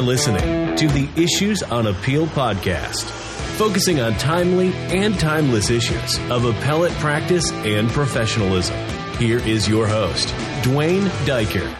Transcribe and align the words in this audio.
are 0.00 0.02
listening 0.02 0.76
to 0.76 0.88
the 0.88 1.08
Issues 1.22 1.62
on 1.62 1.88
Appeal 1.88 2.26
podcast, 2.28 3.04
focusing 3.58 4.00
on 4.00 4.14
timely 4.14 4.72
and 4.72 5.18
timeless 5.20 5.68
issues 5.68 6.18
of 6.30 6.46
appellate 6.46 6.92
practice 6.92 7.52
and 7.52 7.86
professionalism. 7.90 8.74
Here 9.18 9.40
is 9.40 9.68
your 9.68 9.86
host, 9.86 10.34
Duane 10.62 11.04
Daiker. 11.26 11.76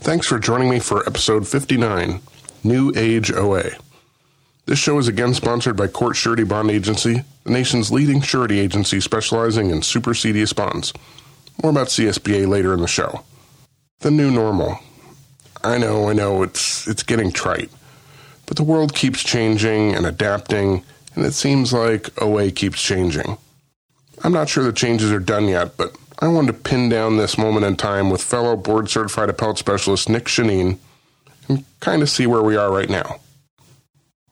Thanks 0.00 0.26
for 0.26 0.38
joining 0.38 0.68
me 0.68 0.78
for 0.78 1.06
episode 1.06 1.48
59 1.48 2.20
New 2.64 2.92
Age 2.94 3.32
OA. 3.32 3.70
This 4.66 4.78
show 4.78 4.98
is 4.98 5.08
again 5.08 5.32
sponsored 5.32 5.76
by 5.76 5.86
Court 5.86 6.16
Surety 6.16 6.44
Bond 6.44 6.70
Agency, 6.70 7.24
the 7.44 7.50
nation's 7.50 7.90
leading 7.90 8.20
surety 8.20 8.58
agency 8.58 9.00
specializing 9.00 9.70
in 9.70 9.80
supersedeas 9.80 10.54
bonds. 10.54 10.92
More 11.62 11.70
about 11.70 11.86
CSBA 11.86 12.46
later 12.46 12.74
in 12.74 12.82
the 12.82 12.88
show. 12.88 13.24
The 14.00 14.10
new 14.10 14.30
normal. 14.30 14.80
I 15.64 15.78
know, 15.78 16.08
I 16.08 16.12
know, 16.12 16.42
it's 16.42 16.86
it's 16.86 17.02
getting 17.02 17.32
trite. 17.32 17.70
But 18.46 18.56
the 18.56 18.64
world 18.64 18.94
keeps 18.94 19.22
changing 19.22 19.94
and 19.94 20.06
adapting, 20.06 20.84
and 21.14 21.24
it 21.24 21.32
seems 21.32 21.72
like 21.72 22.10
OA 22.22 22.50
keeps 22.50 22.82
changing. 22.82 23.36
I'm 24.24 24.32
not 24.32 24.48
sure 24.48 24.64
the 24.64 24.72
changes 24.72 25.12
are 25.12 25.18
done 25.18 25.46
yet, 25.48 25.76
but 25.76 25.96
I 26.20 26.28
wanted 26.28 26.48
to 26.48 26.58
pin 26.58 26.88
down 26.88 27.16
this 27.16 27.38
moment 27.38 27.66
in 27.66 27.76
time 27.76 28.10
with 28.10 28.22
fellow 28.22 28.56
board 28.56 28.88
certified 28.90 29.28
appellate 29.28 29.58
specialist 29.58 30.08
Nick 30.08 30.24
Shannin 30.24 30.78
and 31.48 31.64
kind 31.80 32.02
of 32.02 32.10
see 32.10 32.26
where 32.26 32.42
we 32.42 32.56
are 32.56 32.72
right 32.72 32.90
now. 32.90 33.20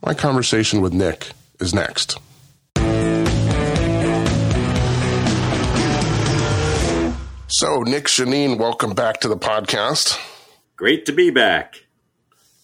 My 0.05 0.15
conversation 0.15 0.81
with 0.81 0.93
Nick 0.93 1.31
is 1.61 1.75
next. 1.75 2.19
So, 7.49 7.83
Nick 7.83 8.07
Shannin, 8.07 8.59
welcome 8.59 8.93
back 8.93 9.21
to 9.21 9.29
the 9.29 9.37
podcast. 9.37 10.19
Great 10.77 11.07
to 11.07 11.13
be 11.13 11.31
back. 11.31 11.87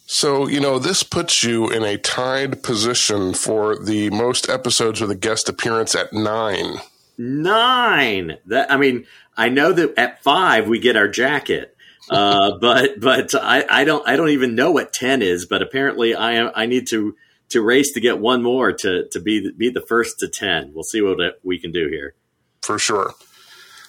So, 0.04 0.46
you 0.46 0.60
know, 0.60 0.78
this 0.78 1.02
puts 1.02 1.42
you 1.42 1.70
in 1.70 1.82
a 1.82 1.96
tied 1.96 2.62
position 2.62 3.32
for 3.32 3.82
the 3.82 4.10
most 4.10 4.46
episodes 4.50 5.00
with 5.00 5.10
a 5.10 5.16
guest 5.16 5.48
appearance 5.48 5.94
at 5.94 6.12
nine. 6.12 6.76
Nine. 7.16 8.36
That 8.46 8.70
I 8.70 8.76
mean, 8.76 9.06
I 9.36 9.48
know 9.48 9.72
that 9.72 9.98
at 9.98 10.22
five 10.22 10.68
we 10.68 10.78
get 10.78 10.96
our 10.96 11.08
jacket, 11.08 11.74
uh, 12.10 12.58
but 12.60 13.00
but 13.00 13.34
I, 13.34 13.64
I 13.68 13.84
don't 13.84 14.06
I 14.06 14.16
don't 14.16 14.30
even 14.30 14.54
know 14.54 14.70
what 14.72 14.92
ten 14.92 15.22
is. 15.22 15.46
But 15.46 15.62
apparently, 15.62 16.14
I 16.14 16.32
am 16.32 16.50
I 16.54 16.66
need 16.66 16.88
to 16.88 17.16
to 17.48 17.62
race 17.62 17.92
to 17.92 18.00
get 18.00 18.18
one 18.18 18.42
more 18.42 18.72
to 18.72 19.08
to 19.08 19.20
be 19.20 19.50
be 19.52 19.70
the 19.70 19.80
first 19.80 20.18
to 20.18 20.28
ten. 20.28 20.72
We'll 20.74 20.84
see 20.84 21.00
what 21.00 21.18
we 21.42 21.58
can 21.58 21.72
do 21.72 21.88
here. 21.88 22.14
For 22.60 22.78
sure. 22.78 23.14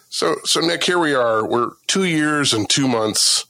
So 0.09 0.35
so 0.45 0.61
Nick, 0.61 0.85
here 0.85 0.99
we 0.99 1.13
are. 1.13 1.45
We're 1.45 1.71
two 1.87 2.05
years 2.05 2.53
and 2.53 2.69
two 2.69 2.87
months 2.87 3.45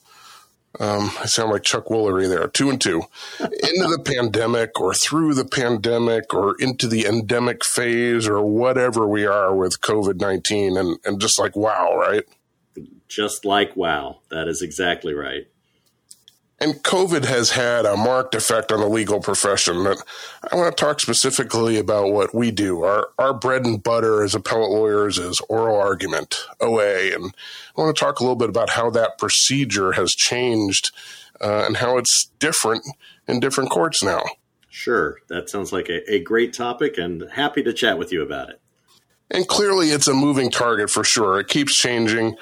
um, 0.80 1.10
I 1.20 1.26
sound 1.26 1.50
like 1.50 1.62
Chuck 1.62 1.86
Woolery 1.86 2.28
there, 2.28 2.48
two 2.48 2.68
and 2.68 2.80
two, 2.80 3.02
into 3.38 3.88
the 3.88 4.02
pandemic 4.04 4.80
or 4.80 4.92
through 4.92 5.34
the 5.34 5.44
pandemic 5.44 6.34
or 6.34 6.56
into 6.58 6.88
the 6.88 7.06
endemic 7.06 7.64
phase 7.64 8.26
or 8.26 8.42
whatever 8.42 9.06
we 9.06 9.24
are 9.24 9.54
with 9.54 9.80
COVID 9.80 10.20
19. 10.20 10.76
And, 10.76 10.98
and 11.04 11.20
just 11.20 11.38
like, 11.38 11.54
wow, 11.54 11.96
right? 11.96 12.24
Just 13.06 13.44
like, 13.44 13.76
wow. 13.76 14.20
That 14.30 14.48
is 14.48 14.62
exactly 14.62 15.14
right. 15.14 15.46
And 16.64 16.76
COVID 16.76 17.26
has 17.26 17.50
had 17.50 17.84
a 17.84 17.94
marked 17.94 18.34
effect 18.34 18.72
on 18.72 18.80
the 18.80 18.88
legal 18.88 19.20
profession. 19.20 19.84
But 19.84 19.98
I 20.50 20.56
want 20.56 20.74
to 20.74 20.82
talk 20.82 20.98
specifically 20.98 21.76
about 21.78 22.10
what 22.10 22.34
we 22.34 22.50
do. 22.50 22.82
Our, 22.84 23.10
our 23.18 23.34
bread 23.34 23.66
and 23.66 23.82
butter 23.82 24.22
as 24.24 24.34
appellate 24.34 24.70
lawyers 24.70 25.18
is 25.18 25.42
oral 25.50 25.78
argument, 25.78 26.46
OA. 26.62 27.12
And 27.14 27.34
I 27.76 27.82
want 27.82 27.94
to 27.94 28.00
talk 28.02 28.18
a 28.18 28.22
little 28.22 28.34
bit 28.34 28.48
about 28.48 28.70
how 28.70 28.88
that 28.92 29.18
procedure 29.18 29.92
has 29.92 30.12
changed 30.12 30.90
uh, 31.38 31.64
and 31.66 31.76
how 31.76 31.98
it's 31.98 32.30
different 32.38 32.82
in 33.28 33.40
different 33.40 33.68
courts 33.68 34.02
now. 34.02 34.22
Sure. 34.70 35.18
That 35.28 35.50
sounds 35.50 35.70
like 35.70 35.90
a, 35.90 36.10
a 36.10 36.20
great 36.20 36.54
topic 36.54 36.96
and 36.96 37.24
happy 37.32 37.62
to 37.62 37.74
chat 37.74 37.98
with 37.98 38.10
you 38.10 38.22
about 38.22 38.48
it. 38.48 38.58
And 39.30 39.46
clearly, 39.46 39.90
it's 39.90 40.08
a 40.08 40.14
moving 40.14 40.50
target 40.50 40.88
for 40.88 41.04
sure. 41.04 41.40
It 41.40 41.48
keeps 41.48 41.76
changing. 41.76 42.36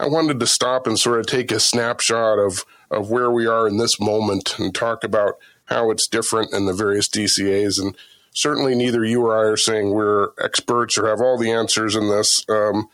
I 0.00 0.08
wanted 0.08 0.40
to 0.40 0.46
stop 0.48 0.88
and 0.88 0.98
sort 0.98 1.20
of 1.20 1.26
take 1.26 1.52
a 1.52 1.60
snapshot 1.60 2.40
of 2.40 2.64
of 2.90 3.10
where 3.10 3.30
we 3.30 3.46
are 3.46 3.68
in 3.68 3.76
this 3.76 4.00
moment 4.00 4.58
and 4.58 4.74
talk 4.74 5.04
about 5.04 5.34
how 5.66 5.90
it's 5.90 6.08
different 6.08 6.52
in 6.52 6.66
the 6.66 6.72
various 6.72 7.08
DCAs. 7.08 7.80
And 7.80 7.96
certainly, 8.34 8.74
neither 8.74 9.04
you 9.04 9.22
or 9.22 9.36
I 9.36 9.42
are 9.50 9.56
saying 9.56 9.90
we're 9.90 10.30
experts 10.42 10.98
or 10.98 11.08
have 11.08 11.20
all 11.20 11.38
the 11.38 11.52
answers 11.52 11.94
in 11.94 12.08
this. 12.08 12.44
Um, 12.48 12.88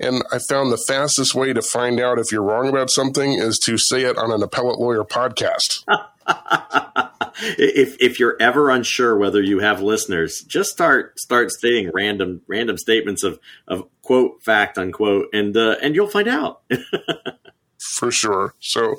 and 0.00 0.24
I 0.32 0.38
found 0.38 0.72
the 0.72 0.84
fastest 0.88 1.34
way 1.34 1.52
to 1.52 1.62
find 1.62 2.00
out 2.00 2.18
if 2.18 2.32
you're 2.32 2.42
wrong 2.42 2.68
about 2.68 2.90
something 2.90 3.34
is 3.34 3.58
to 3.60 3.78
say 3.78 4.02
it 4.02 4.18
on 4.18 4.32
an 4.32 4.42
appellate 4.42 4.80
lawyer 4.80 5.04
podcast. 5.04 5.84
if 7.58 7.96
if 8.00 8.18
you're 8.18 8.36
ever 8.40 8.70
unsure 8.70 9.16
whether 9.16 9.40
you 9.40 9.60
have 9.60 9.80
listeners, 9.80 10.42
just 10.46 10.70
start 10.70 11.18
start 11.20 11.50
stating 11.50 11.90
random 11.94 12.42
random 12.48 12.76
statements 12.76 13.22
of 13.22 13.38
of 13.68 13.84
quote 14.02 14.42
fact 14.42 14.78
unquote, 14.78 15.28
and 15.32 15.56
uh, 15.56 15.76
and 15.80 15.94
you'll 15.94 16.08
find 16.08 16.28
out. 16.28 16.62
For 17.78 18.10
sure. 18.10 18.54
So 18.60 18.96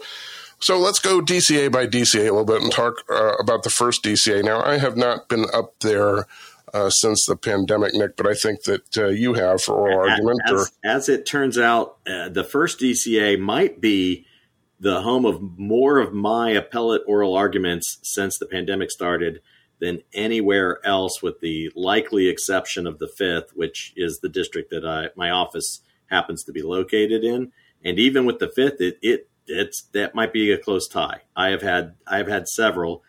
so 0.66 0.80
let's 0.80 0.98
go 0.98 1.22
DCA 1.22 1.72
by 1.72 1.86
DCA 1.86 2.22
a 2.22 2.24
little 2.24 2.44
bit 2.44 2.64
and 2.64 2.72
talk 2.72 3.04
uh, 3.08 3.36
about 3.36 3.62
the 3.62 3.70
first 3.70 4.04
DCA. 4.04 4.44
Now, 4.44 4.64
I 4.64 4.80
have 4.80 4.98
not 4.98 5.30
been 5.30 5.46
up 5.54 5.80
there 5.82 6.26
uh, 6.74 6.90
since 6.90 7.24
the 7.28 7.36
pandemic, 7.36 7.94
Nick, 7.94 8.18
but 8.18 8.26
I 8.26 8.34
think 8.34 8.64
that 8.64 8.98
uh, 8.98 9.10
you 9.10 9.36
have 9.36 9.62
for 9.62 9.76
oral 9.76 10.10
argument. 10.10 10.40
As, 10.48 10.52
or- 10.52 10.68
as 10.84 11.08
it 11.08 11.28
turns 11.28 11.60
out, 11.60 11.98
uh, 12.08 12.30
the 12.30 12.44
first 12.44 12.80
DCA 12.80 13.40
might 13.40 13.80
be 13.80 14.26
the 14.80 15.02
home 15.02 15.24
of 15.24 15.40
more 15.56 16.00
of 16.00 16.14
my 16.14 16.50
appellate 16.50 17.04
oral 17.06 17.36
arguments 17.36 18.00
since 18.02 18.36
the 18.40 18.48
pandemic 18.48 18.90
started 18.90 19.42
than 19.80 20.02
anywhere 20.16 20.80
else, 20.84 21.22
with 21.22 21.42
the 21.42 21.72
likely 21.76 22.28
exception 22.28 22.88
of 22.88 22.98
the 22.98 23.08
fifth, 23.08 23.52
which 23.54 23.94
is 23.96 24.18
the 24.18 24.30
district 24.30 24.72
that 24.72 24.84
I, 24.84 25.10
my 25.16 25.30
office 25.30 25.82
happens 26.08 26.44
to 26.46 26.52
be 26.52 26.64
located 26.64 27.24
in. 27.24 27.52
And 27.84 28.00
even 28.00 28.26
with 28.26 28.40
the 28.40 28.50
fifth, 28.50 28.82
it, 28.82 28.98
it 29.04 29.30
it's 29.48 29.84
that 29.94 30.16
might 30.16 30.34
be 30.34 30.52
a 30.52 30.58
close 30.58 30.88
tie. 30.88 31.22
I 31.36 31.50
have 31.50 31.62
had 31.62 31.96
I 32.08 32.18
have 32.18 32.28
had 32.28 32.48
several. 32.48 33.04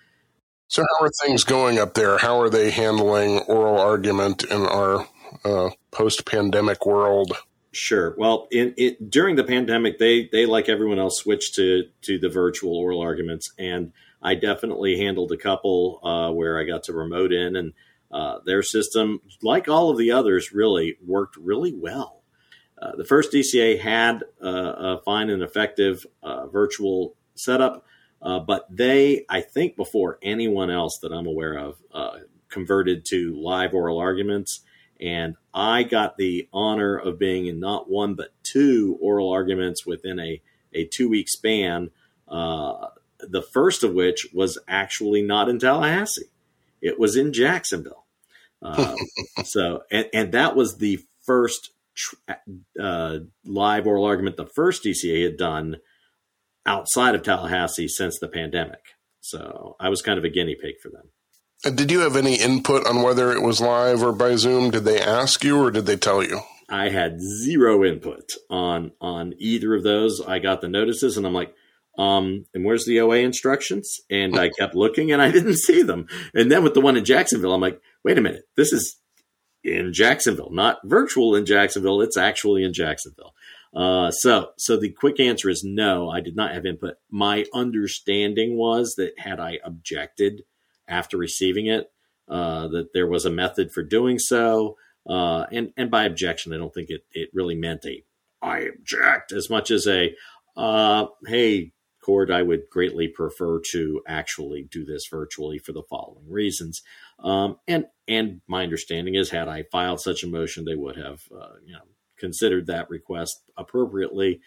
So 0.69 0.83
how 0.83 1.07
are 1.07 1.11
things 1.25 1.45
going 1.45 1.79
up 1.79 1.95
there? 1.95 2.19
How 2.19 2.41
are 2.41 2.51
they 2.51 2.71
handling 2.71 3.39
oral 3.41 3.79
argument 3.79 4.43
in 4.45 4.63
our 4.67 5.07
uh, 5.45 5.71
post-pandemic 5.93 6.85
world? 6.85 7.33
Sure. 7.71 8.15
Well, 8.19 8.49
in, 8.51 8.75
it, 8.77 9.11
during 9.11 9.37
the 9.37 9.45
pandemic, 9.45 9.99
they 9.99 10.29
they 10.33 10.47
like 10.47 10.69
everyone 10.69 10.99
else 10.99 11.19
switched 11.19 11.55
to 11.57 11.85
to 12.03 12.19
the 12.19 12.31
virtual 12.31 12.77
oral 12.77 13.03
arguments, 13.03 13.53
and 13.59 13.93
I 14.23 14.35
definitely 14.35 14.99
handled 14.99 15.31
a 15.31 15.37
couple 15.37 16.01
uh, 16.03 16.33
where 16.33 16.59
I 16.59 16.65
got 16.65 16.85
to 16.85 16.95
remote 16.95 17.33
in, 17.33 17.55
and 17.55 17.73
uh, 18.11 18.39
their 18.47 18.63
system, 18.63 19.21
like 19.43 19.69
all 19.69 19.91
of 19.91 19.99
the 19.99 20.11
others, 20.11 20.53
really 20.53 20.97
worked 21.05 21.37
really 21.37 21.73
well. 21.73 22.16
Uh, 22.81 22.95
the 22.97 23.05
first 23.05 23.33
DCA 23.33 23.81
had 23.81 24.23
uh, 24.43 24.99
a 24.99 25.01
fine 25.05 25.31
and 25.31 25.43
effective 25.43 26.07
uh, 26.23 26.47
virtual 26.47 27.17
setup, 27.35 27.87
uh, 28.21 28.39
but 28.39 28.67
they, 28.71 29.25
I 29.29 29.41
think, 29.41 29.77
before 29.77 30.19
anyone 30.23 30.71
else 30.71 30.99
that 31.03 31.13
I'm 31.13 31.27
aware 31.27 31.57
of, 31.57 31.77
uh, 31.93 32.19
converted 32.49 33.05
to 33.07 33.35
live 33.37 33.73
oral 33.73 33.99
arguments. 33.99 34.61
And 35.01 35.37
I 35.53 35.83
got 35.83 36.17
the 36.17 36.49
honor 36.53 36.97
of 36.97 37.19
being 37.19 37.47
in 37.47 37.61
not 37.61 37.91
one 37.91 38.15
but 38.15 38.35
two 38.43 38.99
oral 39.01 39.31
arguments 39.31 39.87
within 39.87 40.19
a, 40.19 40.43
a 40.73 40.87
two 40.87 41.09
week 41.09 41.29
span. 41.29 41.91
the 42.29 43.43
first 43.53 43.85
of 43.85 43.95
which 43.95 44.29
was 44.35 44.59
actually 44.69 45.23
not 45.23 45.49
in 45.49 45.59
Tallahassee; 45.59 46.31
it 46.83 46.99
was 46.99 47.17
in 47.17 47.33
Jacksonville. 47.33 48.05
so, 49.45 49.83
and, 49.91 50.07
and 50.13 50.33
that 50.33 50.57
was 50.57 50.79
the 50.79 51.05
first 51.23 51.71
uh, 52.81 53.19
live 53.45 53.87
oral 53.87 54.05
argument 54.05 54.37
the 54.37 54.47
first 54.47 54.85
DCA 54.85 55.25
had 55.25 55.37
done 55.37 55.77
outside 56.67 57.15
of 57.15 57.23
Tallahassee 57.23 57.89
since 57.89 58.19
the 58.19 58.29
pandemic. 58.29 58.81
So 59.21 59.77
I 59.81 59.89
was 59.89 60.03
kind 60.03 60.19
of 60.19 60.25
a 60.25 60.29
guinea 60.29 60.57
pig 60.61 60.75
for 60.83 60.89
them. 60.89 61.11
And 61.65 61.77
did 61.77 61.91
you 61.91 62.01
have 62.01 62.17
any 62.17 62.35
input 62.37 62.87
on 62.87 63.03
whether 63.03 63.33
it 63.33 63.43
was 63.43 63.61
live 63.61 64.03
or 64.03 64.13
by 64.13 64.37
Zoom? 64.37 64.71
Did 64.71 64.85
they 64.85 65.01
ask 65.01 65.43
you 65.43 65.61
or 65.61 65.71
did 65.71 65.87
they 65.87 65.97
tell 65.97 66.23
you? 66.23 66.41
I 66.69 66.91
had 66.91 67.21
zero 67.21 67.85
input 67.85 68.33
on 68.51 68.93
on 69.01 69.35
either 69.39 69.75
of 69.75 69.85
those. 69.85 70.21
I 70.21 70.39
got 70.39 70.61
the 70.61 70.69
notices 70.69 71.17
and 71.17 71.27
I'm 71.27 71.33
like, 71.33 71.55
um, 71.99 72.45
and 72.53 72.65
where's 72.65 72.85
the 72.85 73.01
OA 73.01 73.19
instructions? 73.19 74.01
And 74.11 74.39
I 74.39 74.51
kept 74.51 74.75
looking 74.75 75.13
and 75.13 75.23
I 75.23 75.31
didn't 75.31 75.57
see 75.57 75.83
them. 75.83 76.09
And 76.35 76.51
then 76.51 76.63
with 76.63 76.75
the 76.75 76.81
one 76.81 76.97
in 76.97 77.05
Jacksonville, 77.05 77.55
I'm 77.55 77.61
like, 77.61 77.81
wait 78.05 78.19
a 78.19 78.21
minute, 78.21 78.45
this 78.57 78.73
is 78.73 78.97
in 79.67 79.93
Jacksonville, 79.93 80.51
not 80.53 80.79
virtual 80.85 81.35
in 81.35 81.45
Jacksonville. 81.45 82.01
It's 82.01 82.17
actually 82.17 82.63
in 82.63 82.73
Jacksonville. 82.73 83.35
Uh, 83.75 84.11
so, 84.11 84.51
so 84.57 84.77
the 84.77 84.91
quick 84.91 85.19
answer 85.19 85.51
is 85.51 85.65
no. 85.65 86.09
I 86.09 86.21
did 86.21 86.37
not 86.37 86.55
have 86.55 86.65
input. 86.65 86.95
My 87.11 87.45
understanding 87.53 88.57
was 88.57 88.95
that 88.95 89.19
had 89.19 89.41
I 89.41 89.59
objected 89.65 90.45
after 90.89 91.19
receiving 91.19 91.67
it, 91.67 91.91
uh, 92.29 92.69
that 92.69 92.93
there 92.95 93.09
was 93.09 93.27
a 93.27 93.31
method 93.31 93.73
for 93.73 93.83
doing 93.83 94.19
so. 94.19 94.77
Uh, 95.09 95.47
and 95.53 95.73
and 95.77 95.91
by 95.91 96.05
objection, 96.05 96.53
I 96.53 96.59
don't 96.59 96.73
think 96.73 96.91
it 96.91 97.05
it 97.13 97.31
really 97.33 97.55
meant 97.55 97.85
a 97.85 98.03
I 98.43 98.61
object 98.61 99.33
as 99.33 99.51
much 99.51 99.71
as 99.71 99.87
a 99.87 100.15
uh, 100.57 101.07
hey 101.27 101.73
I 102.31 102.43
would 102.43 102.71
greatly 102.71 103.09
prefer 103.09 103.61
to 103.73 104.03
actually 104.07 104.69
do 104.71 104.85
this 104.85 105.07
virtually 105.11 105.59
for 105.59 105.73
the 105.73 105.83
following 105.89 106.31
reasons. 106.31 106.83
Um, 107.19 107.59
and 107.67 107.87
and 108.09 108.41
my 108.47 108.63
understanding 108.63 109.15
is, 109.15 109.31
had 109.31 109.49
I 109.49 109.65
filed 109.73 110.01
such 110.01 110.23
a 110.23 110.29
motion, 110.29 110.65
they 110.65 110.75
would 110.75 110.97
have 110.97 111.21
uh, 111.33 111.57
you 111.65 111.73
know 111.73 111.83
considered 112.19 112.67
that 112.67 112.91
request 112.91 113.43
appropriately. 113.57 114.41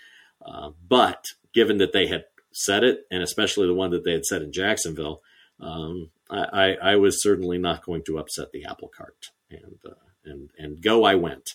Uh, 0.46 0.72
but 0.88 1.26
given 1.54 1.78
that 1.78 1.94
they 1.94 2.08
had 2.08 2.24
said 2.54 2.84
it, 2.84 3.02
and 3.12 3.22
especially 3.22 3.68
the 3.68 3.74
one 3.74 3.92
that 3.92 4.04
they 4.04 4.14
had 4.14 4.26
said 4.26 4.42
in 4.42 4.52
Jacksonville, 4.52 5.22
um, 5.60 6.10
I, 6.30 6.46
I, 6.54 6.92
I, 6.92 6.96
was 6.96 7.22
certainly 7.22 7.58
not 7.58 7.86
going 7.86 8.04
to 8.06 8.18
upset 8.18 8.52
the 8.54 8.64
apple 8.66 8.90
cart, 8.96 9.32
and 9.52 9.78
uh, 9.86 9.96
and 10.24 10.50
and 10.58 10.82
go 10.82 11.04
I 11.04 11.16
went. 11.16 11.52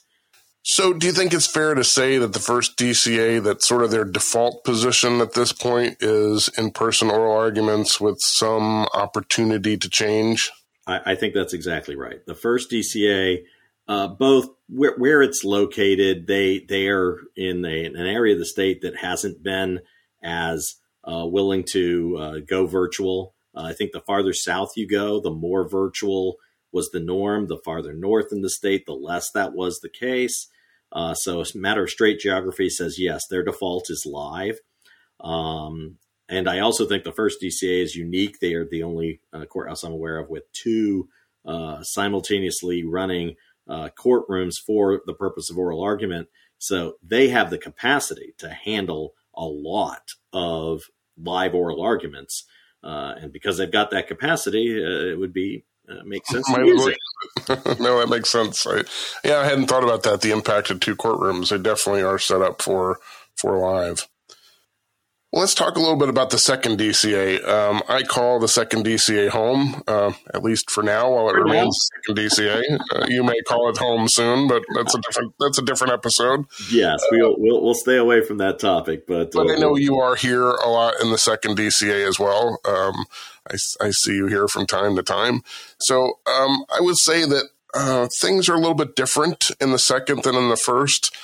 So, 0.66 0.94
do 0.94 1.06
you 1.06 1.12
think 1.12 1.34
it's 1.34 1.46
fair 1.46 1.74
to 1.74 1.84
say 1.84 2.16
that 2.16 2.32
the 2.32 2.38
first 2.38 2.78
DCA, 2.78 3.42
that 3.42 3.62
sort 3.62 3.82
of 3.82 3.90
their 3.90 4.06
default 4.06 4.64
position 4.64 5.20
at 5.20 5.34
this 5.34 5.52
point, 5.52 5.98
is 6.00 6.48
in 6.56 6.70
person 6.70 7.10
oral 7.10 7.36
arguments 7.36 8.00
with 8.00 8.16
some 8.20 8.86
opportunity 8.94 9.76
to 9.76 9.90
change? 9.90 10.50
I, 10.86 11.12
I 11.12 11.14
think 11.16 11.34
that's 11.34 11.52
exactly 11.52 11.96
right. 11.96 12.24
The 12.24 12.34
first 12.34 12.70
DCA, 12.70 13.44
uh, 13.88 14.08
both 14.08 14.48
where, 14.70 14.96
where, 14.96 15.20
it's 15.20 15.44
located, 15.44 16.26
they 16.26 16.60
they 16.60 16.88
are 16.88 17.18
in 17.36 17.62
a, 17.66 17.84
an 17.84 17.96
area 17.98 18.32
of 18.32 18.38
the 18.38 18.46
state 18.46 18.80
that 18.80 18.96
hasn't 18.96 19.42
been 19.42 19.80
as 20.22 20.76
uh, 21.04 21.26
willing 21.26 21.64
to 21.72 22.16
uh, 22.18 22.38
go 22.38 22.64
virtual. 22.64 23.34
Uh, 23.54 23.64
I 23.64 23.74
think 23.74 23.92
the 23.92 24.00
farther 24.00 24.32
south 24.32 24.72
you 24.76 24.88
go, 24.88 25.20
the 25.20 25.30
more 25.30 25.68
virtual 25.68 26.36
was 26.72 26.90
the 26.90 27.00
norm. 27.00 27.48
The 27.48 27.60
farther 27.62 27.92
north 27.92 28.32
in 28.32 28.40
the 28.40 28.48
state, 28.48 28.86
the 28.86 28.94
less 28.94 29.30
that 29.32 29.52
was 29.52 29.80
the 29.80 29.90
case. 29.90 30.48
Uh, 30.94 31.12
so 31.12 31.42
matter 31.54 31.84
of 31.84 31.90
straight 31.90 32.20
geography 32.20 32.70
says 32.70 32.98
yes, 32.98 33.26
their 33.28 33.42
default 33.42 33.90
is 33.90 34.06
live. 34.06 34.58
Um, 35.20 35.96
and 36.28 36.48
I 36.48 36.60
also 36.60 36.86
think 36.86 37.04
the 37.04 37.12
first 37.12 37.42
DCA 37.42 37.82
is 37.82 37.96
unique. 37.96 38.38
They 38.40 38.54
are 38.54 38.64
the 38.64 38.82
only 38.82 39.20
uh, 39.32 39.44
courthouse 39.44 39.82
I'm 39.82 39.92
aware 39.92 40.18
of 40.18 40.30
with 40.30 40.50
two 40.52 41.08
uh, 41.44 41.82
simultaneously 41.82 42.84
running 42.84 43.34
uh, 43.68 43.90
courtrooms 43.98 44.54
for 44.64 45.02
the 45.06 45.14
purpose 45.14 45.50
of 45.50 45.58
oral 45.58 45.82
argument. 45.82 46.28
So 46.58 46.94
they 47.02 47.28
have 47.28 47.50
the 47.50 47.58
capacity 47.58 48.34
to 48.38 48.48
handle 48.48 49.14
a 49.34 49.44
lot 49.44 50.12
of 50.32 50.82
live 51.18 51.54
oral 51.54 51.82
arguments. 51.82 52.44
Uh, 52.82 53.14
and 53.20 53.32
because 53.32 53.58
they've 53.58 53.70
got 53.70 53.90
that 53.90 54.08
capacity, 54.08 54.82
uh, 54.82 55.12
it 55.12 55.18
would 55.18 55.32
be 55.32 55.64
uh, 55.88 56.02
makes 56.04 56.30
sense 56.30 56.46
to 56.52 56.66
use 56.66 56.86
it. 56.86 56.98
no, 57.80 57.98
that 57.98 58.08
makes 58.08 58.30
sense. 58.30 58.66
I, 58.66 58.82
yeah, 59.24 59.38
I 59.38 59.44
hadn't 59.44 59.66
thought 59.66 59.84
about 59.84 60.02
that. 60.04 60.20
The 60.20 60.30
impact 60.30 60.70
of 60.70 60.80
two 60.80 60.96
courtrooms, 60.96 61.50
they 61.50 61.58
definitely 61.58 62.02
are 62.02 62.18
set 62.18 62.42
up 62.42 62.62
for 62.62 62.98
for 63.36 63.58
live. 63.58 64.08
Let's 65.36 65.52
talk 65.52 65.74
a 65.76 65.80
little 65.80 65.96
bit 65.96 66.08
about 66.08 66.30
the 66.30 66.38
second 66.38 66.78
DCA. 66.78 67.44
Um, 67.44 67.82
I 67.88 68.04
call 68.04 68.38
the 68.38 68.46
second 68.46 68.84
DCA 68.86 69.30
home, 69.30 69.82
uh, 69.88 70.12
at 70.32 70.44
least 70.44 70.70
for 70.70 70.80
now, 70.80 71.10
while 71.10 71.28
it 71.28 71.32
for 71.32 71.42
remains 71.42 71.76
now. 72.08 72.14
second 72.14 72.24
DCA. 72.24 72.80
Uh, 72.94 73.06
you 73.08 73.24
may 73.24 73.40
call 73.48 73.68
it 73.70 73.78
home 73.78 74.06
soon, 74.08 74.46
but 74.46 74.62
that's 74.74 74.94
a 74.94 75.00
different 75.00 75.32
that's 75.40 75.58
a 75.58 75.62
different 75.62 75.92
episode. 75.92 76.44
Yes, 76.70 77.02
we'll 77.10 77.34
we'll, 77.38 77.62
we'll 77.62 77.74
stay 77.74 77.96
away 77.96 78.22
from 78.22 78.38
that 78.38 78.58
topic. 78.58 79.06
But 79.06 79.32
but 79.32 79.50
I 79.50 79.54
uh, 79.54 79.58
know 79.58 79.76
you 79.76 79.96
are 79.98 80.14
here 80.14 80.48
a 80.48 80.68
lot 80.68 80.94
in 81.02 81.10
the 81.10 81.18
second 81.18 81.56
DCA 81.56 82.06
as 82.06 82.20
well. 82.20 82.60
Um, 82.64 83.06
I, 83.50 83.56
I 83.80 83.90
see 83.90 84.14
you 84.14 84.26
here 84.26 84.46
from 84.46 84.66
time 84.66 84.94
to 84.96 85.02
time. 85.02 85.42
So 85.80 86.20
um, 86.26 86.64
I 86.72 86.80
would 86.80 86.98
say 86.98 87.24
that 87.24 87.48
uh, 87.74 88.06
things 88.20 88.48
are 88.48 88.54
a 88.54 88.60
little 88.60 88.74
bit 88.74 88.94
different 88.94 89.50
in 89.60 89.72
the 89.72 89.78
second 89.78 90.22
than 90.22 90.36
in 90.36 90.50
the 90.50 90.56
first. 90.56 91.14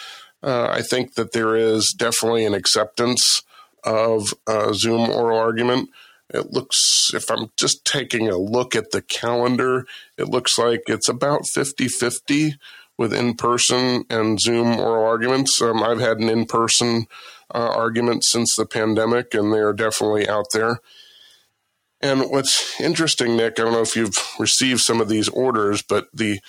Uh, 0.43 0.69
I 0.71 0.83
think 0.83 1.15
that 1.15 1.33
there 1.33 1.55
is 1.55 1.95
definitely 1.97 2.47
an 2.47 2.55
acceptance 2.55 3.43
of 3.85 4.35
Zoom 4.75 5.11
oral 5.11 5.39
argument. 5.39 5.91
It 6.33 6.53
looks, 6.53 7.11
if 7.13 7.31
I'm 7.31 7.51
just 7.57 7.85
taking 7.85 8.29
a 8.29 8.37
look 8.37 8.77
at 8.77 8.93
the 8.93 9.03
calendar, 9.03 9.85
it 10.17 10.29
looks 10.29 10.57
like 10.59 10.83
it's 10.87 11.09
about 11.09 11.47
50 11.47 11.89
50 11.89 12.55
with 12.97 13.13
in 13.15 13.35
person 13.35 14.05
and 14.11 14.39
Zoom 14.39 14.79
oral 14.79 15.07
arguments. 15.07 15.61
Um, 15.61 15.83
I've 15.83 16.01
had 16.01 16.19
an 16.19 16.29
in 16.29 16.45
person 16.45 17.07
uh, 17.53 17.73
argument 17.75 18.25
since 18.25 18.55
the 18.55 18.67
pandemic, 18.67 19.35
and 19.35 19.53
they 19.53 19.59
are 19.59 19.73
definitely 19.73 20.29
out 20.29 20.47
there. 20.53 20.81
And 22.03 22.31
what's 22.31 22.81
interesting, 22.81 23.37
Nick, 23.37 23.59
I 23.59 23.65
don't 23.65 23.73
know 23.73 23.81
if 23.81 23.97
you've 23.97 24.17
received 24.39 24.81
some 24.81 25.01
of 25.01 25.09
these 25.09 25.29
orders, 25.29 25.83
but 25.83 26.09
the 26.15 26.41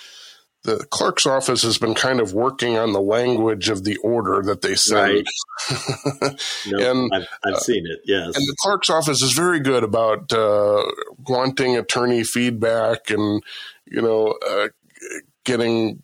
the 0.64 0.78
clerk's 0.90 1.26
office 1.26 1.62
has 1.62 1.78
been 1.78 1.94
kind 1.94 2.20
of 2.20 2.34
working 2.34 2.78
on 2.78 2.92
the 2.92 3.00
language 3.00 3.68
of 3.68 3.84
the 3.84 3.96
order 3.98 4.42
that 4.42 4.62
they 4.62 4.76
send. 4.76 5.26
Right. 5.70 6.40
and 6.80 7.10
I've, 7.12 7.26
I've 7.44 7.54
uh, 7.54 7.58
seen 7.58 7.84
it. 7.86 8.00
Yes. 8.04 8.26
And 8.26 8.34
the 8.34 8.56
clerk's 8.60 8.88
office 8.88 9.22
is 9.22 9.32
very 9.32 9.58
good 9.58 9.82
about 9.82 10.32
uh, 10.32 10.84
wanting 11.28 11.76
attorney 11.76 12.22
feedback 12.22 13.10
and 13.10 13.42
you 13.86 14.00
know 14.00 14.38
uh, 14.48 14.68
getting 15.44 16.00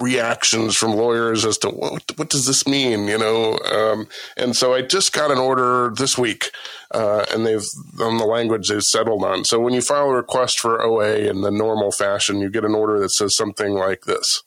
reactions 0.00 0.76
from 0.76 0.94
lawyers 0.94 1.44
as 1.44 1.58
to 1.58 1.68
what 1.68 2.16
what 2.16 2.30
does 2.30 2.46
this 2.46 2.66
mean, 2.66 3.08
you 3.08 3.18
know? 3.18 3.58
Um, 3.58 4.08
and 4.36 4.56
so 4.56 4.74
I 4.74 4.82
just 4.82 5.12
got 5.12 5.30
an 5.30 5.38
order 5.38 5.92
this 5.94 6.16
week, 6.16 6.50
uh, 6.92 7.26
and 7.32 7.44
they've 7.44 7.66
on 8.00 8.18
the 8.18 8.24
language 8.24 8.68
they've 8.68 8.82
settled 8.82 9.24
on. 9.24 9.44
So 9.44 9.58
when 9.58 9.74
you 9.74 9.82
file 9.82 10.10
a 10.10 10.14
request 10.14 10.60
for 10.60 10.80
OA 10.80 11.28
in 11.28 11.40
the 11.40 11.50
normal 11.50 11.90
fashion, 11.90 12.38
you 12.38 12.50
get 12.50 12.64
an 12.64 12.74
order 12.74 13.00
that 13.00 13.10
says 13.10 13.36
something 13.36 13.74
like 13.74 14.04
this: 14.04 14.42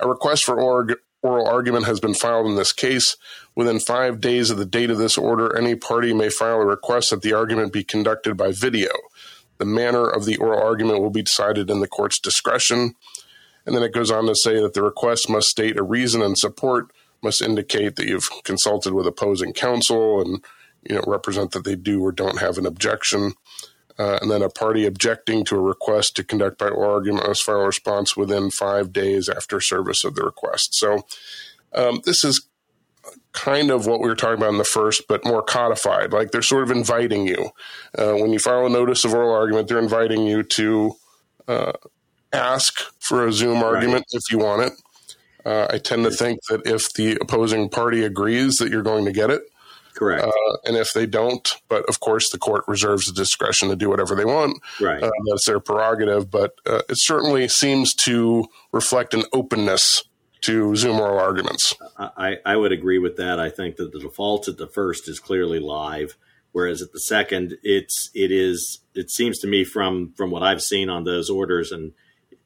A 0.00 0.08
request 0.08 0.44
for 0.44 0.60
org- 0.60 0.98
oral 1.22 1.46
argument 1.46 1.86
has 1.86 2.00
been 2.00 2.14
filed 2.14 2.46
in 2.46 2.56
this 2.56 2.72
case. 2.72 3.16
Within 3.56 3.78
five 3.78 4.20
days 4.20 4.50
of 4.50 4.58
the 4.58 4.64
date 4.64 4.90
of 4.90 4.98
this 4.98 5.16
order, 5.16 5.56
any 5.56 5.76
party 5.76 6.12
may 6.12 6.28
file 6.28 6.60
a 6.60 6.66
request 6.66 7.10
that 7.10 7.22
the 7.22 7.32
argument 7.32 7.72
be 7.72 7.84
conducted 7.84 8.36
by 8.36 8.50
video. 8.50 8.90
The 9.58 9.64
manner 9.64 10.08
of 10.08 10.24
the 10.24 10.36
oral 10.36 10.60
argument 10.60 11.00
will 11.00 11.10
be 11.10 11.22
decided 11.22 11.70
in 11.70 11.78
the 11.78 11.86
court's 11.86 12.18
discretion. 12.18 12.96
And 13.66 13.74
then 13.74 13.82
it 13.82 13.92
goes 13.92 14.10
on 14.10 14.26
to 14.26 14.34
say 14.34 14.60
that 14.60 14.74
the 14.74 14.82
request 14.82 15.28
must 15.28 15.48
state 15.48 15.78
a 15.78 15.82
reason 15.82 16.22
and 16.22 16.36
support 16.36 16.92
must 17.22 17.40
indicate 17.40 17.96
that 17.96 18.06
you've 18.06 18.28
consulted 18.44 18.92
with 18.92 19.06
opposing 19.06 19.52
counsel 19.52 20.20
and 20.20 20.44
you 20.88 20.94
know 20.94 21.02
represent 21.06 21.52
that 21.52 21.64
they 21.64 21.74
do 21.74 22.02
or 22.02 22.12
don't 22.12 22.40
have 22.40 22.58
an 22.58 22.66
objection. 22.66 23.32
Uh, 23.96 24.18
and 24.20 24.30
then 24.30 24.42
a 24.42 24.48
party 24.48 24.86
objecting 24.86 25.44
to 25.44 25.54
a 25.54 25.60
request 25.60 26.16
to 26.16 26.24
conduct 26.24 26.58
by 26.58 26.68
oral 26.68 26.94
argument 26.94 27.26
must 27.28 27.44
file 27.44 27.60
a 27.60 27.66
response 27.66 28.16
within 28.16 28.50
five 28.50 28.92
days 28.92 29.28
after 29.28 29.60
service 29.60 30.02
of 30.04 30.16
the 30.16 30.24
request. 30.24 30.74
So 30.74 31.06
um, 31.72 32.00
this 32.04 32.24
is 32.24 32.48
kind 33.32 33.70
of 33.70 33.86
what 33.86 34.00
we 34.00 34.08
were 34.08 34.16
talking 34.16 34.38
about 34.38 34.50
in 34.50 34.58
the 34.58 34.64
first, 34.64 35.06
but 35.08 35.24
more 35.24 35.42
codified. 35.42 36.12
Like 36.12 36.32
they're 36.32 36.42
sort 36.42 36.64
of 36.64 36.72
inviting 36.72 37.26
you. 37.26 37.50
Uh, 37.96 38.14
when 38.14 38.32
you 38.32 38.40
file 38.40 38.66
a 38.66 38.70
notice 38.70 39.04
of 39.04 39.14
oral 39.14 39.32
argument, 39.32 39.68
they're 39.68 39.78
inviting 39.78 40.26
you 40.26 40.42
to 40.42 40.96
uh, 41.46 41.72
ask 42.34 42.78
for 43.00 43.26
a 43.26 43.32
Zoom 43.32 43.62
argument 43.62 44.04
right. 44.12 44.20
if 44.20 44.22
you 44.30 44.38
want 44.38 44.62
it. 44.62 44.72
Uh, 45.44 45.66
I 45.70 45.78
tend 45.78 46.04
to 46.04 46.10
think 46.10 46.40
that 46.48 46.62
if 46.66 46.92
the 46.94 47.18
opposing 47.20 47.68
party 47.68 48.02
agrees 48.02 48.56
that 48.56 48.70
you're 48.70 48.82
going 48.82 49.04
to 49.04 49.12
get 49.12 49.30
it, 49.30 49.42
correct, 49.94 50.24
uh, 50.24 50.56
and 50.64 50.76
if 50.76 50.92
they 50.94 51.06
don't, 51.06 51.46
but 51.68 51.84
of 51.86 52.00
course 52.00 52.30
the 52.30 52.38
court 52.38 52.64
reserves 52.66 53.06
the 53.06 53.12
discretion 53.12 53.68
to 53.68 53.76
do 53.76 53.90
whatever 53.90 54.14
they 54.14 54.24
want. 54.24 54.58
Right, 54.80 55.02
uh, 55.02 55.10
that's 55.28 55.46
their 55.46 55.60
prerogative. 55.60 56.30
But 56.30 56.54
uh, 56.66 56.80
it 56.88 56.96
certainly 56.96 57.46
seems 57.48 57.94
to 58.04 58.46
reflect 58.72 59.12
an 59.12 59.24
openness 59.34 60.04
to 60.44 60.76
Zoom 60.76 61.00
oral 61.00 61.18
arguments. 61.18 61.74
I, 61.98 62.36
I 62.44 62.56
would 62.56 62.72
agree 62.72 62.98
with 62.98 63.16
that. 63.16 63.40
I 63.40 63.48
think 63.48 63.76
that 63.76 63.92
the 63.92 64.00
default 64.00 64.46
at 64.46 64.58
the 64.58 64.66
first 64.66 65.08
is 65.08 65.18
clearly 65.18 65.58
live, 65.58 66.16
whereas 66.52 66.82
at 66.82 66.92
the 66.92 67.00
second, 67.00 67.56
it's 67.62 68.10
it 68.14 68.30
is 68.30 68.80
it 68.94 69.10
seems 69.10 69.38
to 69.40 69.46
me 69.46 69.64
from 69.64 70.12
from 70.16 70.30
what 70.30 70.42
I've 70.42 70.62
seen 70.62 70.88
on 70.88 71.04
those 71.04 71.28
orders 71.28 71.70
and 71.72 71.92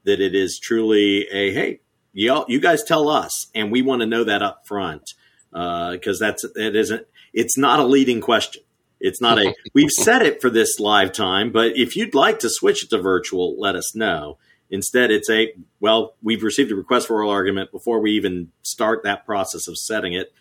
that 0.09 0.21
it 0.21 0.35
is 0.35 0.59
truly 0.59 1.29
a 1.29 1.53
hey, 1.53 1.81
you 2.12 2.45
you 2.49 2.61
guys 2.61 2.83
tell 2.83 3.09
us, 3.09 3.49
and 3.55 3.71
we 3.71 3.83
want 3.83 4.00
to 4.00 4.07
know 4.07 4.25
that 4.25 4.43
up 4.43 4.67
front 4.67 5.15
because 5.50 6.21
uh, 6.21 6.27
that's 6.27 6.45
it 6.57 6.75
isn't 6.75 7.07
it's 7.33 7.57
not 7.57 7.79
a 7.79 7.85
leading 7.85 8.21
question. 8.21 8.62
It's 9.00 9.21
not 9.21 9.38
a 9.38 9.55
we've 9.75 9.91
set 9.91 10.23
it 10.23 10.41
for 10.41 10.50
this 10.50 10.81
live 10.81 11.12
time, 11.12 11.53
but 11.53 11.77
if 11.77 11.95
you'd 11.95 12.15
like 12.15 12.41
to 12.41 12.50
switch 12.50 12.83
it 12.83 12.91
to 12.91 12.99
virtual, 12.99 13.59
let 13.61 13.77
us 13.77 13.95
know. 13.95 14.38
Instead, 14.71 15.11
it's 15.11 15.31
a 15.31 15.53
well, 15.81 16.15
we've 16.23 16.43
received 16.43 16.73
a 16.73 16.77
request 16.77 17.07
for 17.07 17.17
oral 17.17 17.31
argument 17.31 17.71
before 17.71 18.00
we 18.00 18.12
even 18.12 18.50
start 18.62 19.03
that 19.05 19.25
process 19.25 19.69
of 19.69 19.79
setting 19.79 20.15
it. 20.15 20.33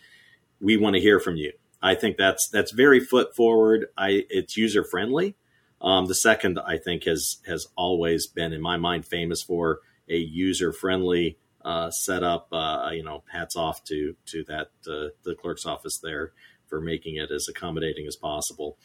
We 0.60 0.76
want 0.76 0.96
to 0.96 1.00
hear 1.00 1.20
from 1.20 1.36
you. 1.36 1.52
I 1.82 1.94
think 1.94 2.16
that's 2.16 2.48
that's 2.48 2.72
very 2.72 3.00
foot 3.00 3.36
forward. 3.36 3.86
I 3.96 4.24
it's 4.30 4.56
user 4.56 4.84
friendly. 4.84 5.36
Um, 5.80 6.06
the 6.06 6.14
second, 6.14 6.58
I 6.58 6.78
think, 6.78 7.04
has 7.04 7.38
has 7.46 7.66
always 7.76 8.26
been, 8.26 8.52
in 8.52 8.60
my 8.60 8.76
mind, 8.76 9.06
famous 9.06 9.42
for 9.42 9.80
a 10.08 10.16
user 10.16 10.72
friendly 10.72 11.38
uh, 11.64 11.90
setup. 11.90 12.48
Uh, 12.52 12.90
you 12.92 13.02
know, 13.02 13.22
hats 13.30 13.56
off 13.56 13.84
to 13.84 14.16
to 14.26 14.44
that 14.44 14.70
uh, 14.86 15.08
the 15.24 15.34
clerk's 15.34 15.66
office 15.66 15.98
there 16.02 16.32
for 16.66 16.80
making 16.80 17.16
it 17.16 17.30
as 17.30 17.46
accommodating 17.48 18.06
as 18.06 18.16
possible. 18.16 18.76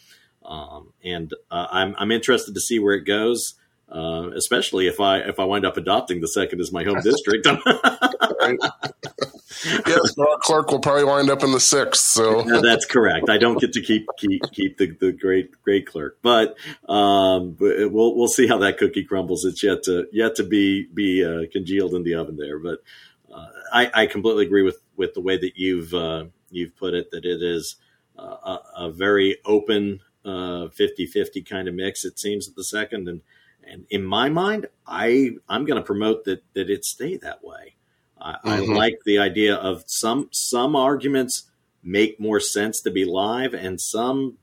Um, 0.46 0.94
and 1.04 1.34
uh, 1.50 1.68
I'm 1.72 1.96
I'm 1.98 2.12
interested 2.12 2.54
to 2.54 2.62
see 2.62 2.80
where 2.80 2.96
it 2.96 3.06
goes. 3.06 3.56
Uh, 3.90 4.32
especially 4.36 4.88
if 4.88 5.00
I 5.00 5.20
if 5.20 5.40
I 5.40 5.44
wind 5.44 5.66
up 5.66 5.78
adopting 5.78 6.22
the 6.22 6.28
second 6.28 6.62
as 6.62 6.72
my 6.72 6.84
home 6.84 7.02
district. 7.04 7.48
yes, 9.66 10.18
our 10.18 10.38
clerk 10.42 10.72
will 10.72 10.80
probably 10.80 11.06
wind 11.06 11.30
up 11.30 11.44
in 11.44 11.52
the 11.52 11.60
sixth. 11.60 12.02
So 12.02 12.42
that's 12.62 12.86
correct. 12.86 13.30
I 13.30 13.38
don't 13.38 13.60
get 13.60 13.74
to 13.74 13.82
keep 13.82 14.08
keep 14.18 14.42
keep 14.52 14.78
the, 14.78 14.92
the 15.00 15.12
great 15.12 15.62
great 15.64 15.88
clerk, 15.88 16.18
but 16.22 16.56
um, 16.88 17.56
we'll 17.60 18.16
we'll 18.16 18.28
see 18.28 18.48
how 18.48 18.58
that 18.60 18.78
cookie 18.78 19.04
crumbles. 19.04 19.46
It's 19.46 19.64
yet 19.64 19.84
to 19.84 20.08
yet 20.12 20.36
to 20.36 20.44
be 20.44 20.88
be 20.94 21.24
uh, 21.26 21.52
congealed 21.52 21.94
in 21.94 22.04
the 22.04 22.16
oven 22.16 22.38
there. 22.38 22.60
But 22.60 22.80
uh, 23.34 23.48
I, 23.72 23.92
I 23.94 24.06
completely 24.08 24.46
agree 24.46 24.64
with 24.64 24.82
with 24.96 25.14
the 25.14 25.22
way 25.22 25.38
that 25.38 25.54
you've 25.56 25.94
uh, 25.94 26.26
you've 26.50 26.76
put 26.76 26.94
it. 26.94 27.12
That 27.12 27.26
it 27.26 27.42
is 27.42 27.76
uh, 28.18 28.22
a, 28.24 28.60
a, 28.78 28.92
very 28.92 29.38
open 29.44 30.02
uh, 30.24 30.70
50-50 30.70 31.44
kind 31.50 31.68
of 31.68 31.74
mix. 31.74 32.06
It 32.06 32.20
seems 32.20 32.48
at 32.48 32.56
the 32.56 32.64
second 32.64 33.08
and. 33.08 33.22
And 33.66 33.86
in 33.90 34.04
my 34.04 34.28
mind, 34.28 34.68
I 34.86 35.38
I'm 35.48 35.64
going 35.64 35.80
to 35.80 35.86
promote 35.86 36.26
that 36.26 36.44
that 36.54 36.70
it 36.70 36.84
stay 36.84 37.16
that 37.16 37.46
way. 37.46 37.76
I, 38.24 38.32
mm-hmm. 38.32 38.50
I 38.50 38.76
like 38.76 39.00
the 39.06 39.20
idea 39.20 39.56
of 39.56 39.84
some 39.88 40.30
some 40.32 40.76
arguments 40.76 41.52
make 41.84 42.20
more 42.20 42.40
sense 42.40 42.82
to 42.82 42.92
be 42.92 43.06
live, 43.06 43.54
and 43.54 43.80
some 43.80 44.38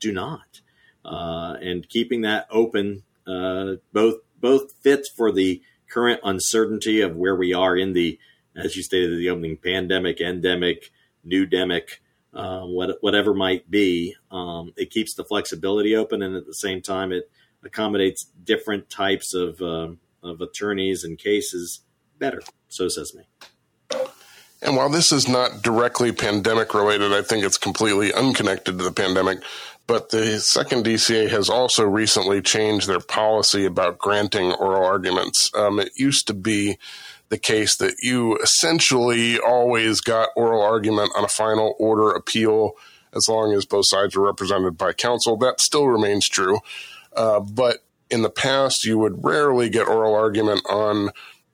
do 0.00 0.12
not. 0.12 0.60
Uh, 1.04 1.56
and 1.60 1.88
keeping 1.88 2.22
that 2.22 2.46
open 2.50 3.02
uh, 3.26 3.74
both 3.92 4.16
both 4.40 4.72
fits 4.82 5.08
for 5.08 5.30
the 5.30 5.62
current 5.88 6.20
uncertainty 6.24 7.00
of 7.00 7.16
where 7.16 7.36
we 7.36 7.54
are 7.54 7.76
in 7.76 7.92
the, 7.92 8.18
as 8.56 8.76
you 8.76 8.82
stated, 8.82 9.18
the 9.18 9.30
opening 9.30 9.56
pandemic, 9.56 10.20
endemic, 10.20 10.90
new 11.24 11.46
demic, 11.46 11.98
uh, 12.34 12.62
what, 12.62 12.98
whatever 13.00 13.32
might 13.32 13.70
be. 13.70 14.14
Um, 14.30 14.72
it 14.76 14.90
keeps 14.90 15.14
the 15.14 15.24
flexibility 15.24 15.96
open, 15.96 16.22
and 16.22 16.36
at 16.36 16.46
the 16.46 16.54
same 16.54 16.82
time, 16.82 17.12
it 17.12 17.30
accommodates 17.64 18.26
different 18.44 18.90
types 18.90 19.34
of 19.34 19.60
uh, 19.60 19.88
of 20.22 20.40
attorneys 20.40 21.04
and 21.04 21.18
cases 21.18 21.80
better. 22.18 22.40
So 22.68 22.88
says 22.88 23.14
me. 23.14 23.24
And 24.62 24.76
while 24.76 24.88
this 24.88 25.12
is 25.12 25.28
not 25.28 25.62
directly 25.62 26.12
pandemic 26.12 26.74
related, 26.74 27.12
I 27.12 27.22
think 27.22 27.44
it's 27.44 27.58
completely 27.58 28.12
unconnected 28.12 28.78
to 28.78 28.84
the 28.84 28.92
pandemic. 28.92 29.38
But 29.86 30.10
the 30.10 30.40
second 30.40 30.84
DCA 30.84 31.30
has 31.30 31.48
also 31.48 31.84
recently 31.84 32.42
changed 32.42 32.88
their 32.88 33.00
policy 33.00 33.64
about 33.64 33.98
granting 33.98 34.52
oral 34.52 34.84
arguments. 34.84 35.50
Um, 35.54 35.78
it 35.78 35.92
used 35.96 36.26
to 36.26 36.34
be 36.34 36.78
the 37.28 37.38
case 37.38 37.76
that 37.76 37.94
you 38.02 38.36
essentially 38.38 39.38
always 39.38 40.00
got 40.00 40.30
oral 40.36 40.62
argument 40.62 41.12
on 41.16 41.24
a 41.24 41.28
final 41.28 41.74
order 41.78 42.10
appeal 42.10 42.72
as 43.14 43.28
long 43.28 43.52
as 43.52 43.64
both 43.64 43.86
sides 43.88 44.16
were 44.16 44.24
represented 44.24 44.76
by 44.76 44.92
counsel. 44.92 45.36
That 45.36 45.60
still 45.60 45.86
remains 45.86 46.28
true. 46.28 46.58
Uh, 47.14 47.40
but 47.40 47.84
in 48.10 48.22
the 48.22 48.30
past, 48.30 48.84
you 48.84 48.98
would 48.98 49.24
rarely 49.24 49.68
get 49.68 49.88
oral 49.88 50.14
argument 50.14 50.62
on 50.68 51.10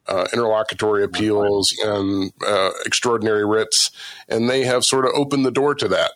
uh, 0.08 0.26
interlocutory 0.32 1.04
appeals 1.04 1.72
and 1.84 2.32
uh, 2.46 2.70
extraordinary 2.84 3.46
writs, 3.46 3.90
and 4.28 4.48
they 4.48 4.64
have 4.64 4.82
sort 4.84 5.04
of 5.04 5.12
opened 5.14 5.46
the 5.46 5.50
door 5.50 5.74
to 5.74 5.88
that, 5.88 6.12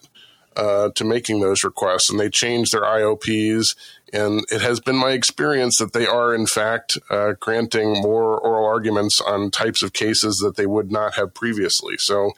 uh, 0.56 0.90
to 0.94 1.04
making 1.04 1.40
those 1.40 1.62
requests, 1.64 2.10
and 2.10 2.18
they 2.18 2.30
changed 2.30 2.72
their 2.72 2.82
IOPs. 2.82 3.76
And 4.12 4.44
it 4.50 4.60
has 4.60 4.80
been 4.80 4.96
my 4.96 5.10
experience 5.10 5.78
that 5.78 5.92
they 5.92 6.06
are, 6.06 6.34
in 6.34 6.46
fact, 6.46 6.98
uh, 7.10 7.32
granting 7.38 8.00
more 8.00 8.38
oral 8.38 8.66
arguments 8.66 9.20
on 9.20 9.50
types 9.50 9.82
of 9.82 9.92
cases 9.92 10.36
that 10.38 10.56
they 10.56 10.66
would 10.66 10.90
not 10.90 11.14
have 11.14 11.34
previously. 11.34 11.96
So 11.98 12.32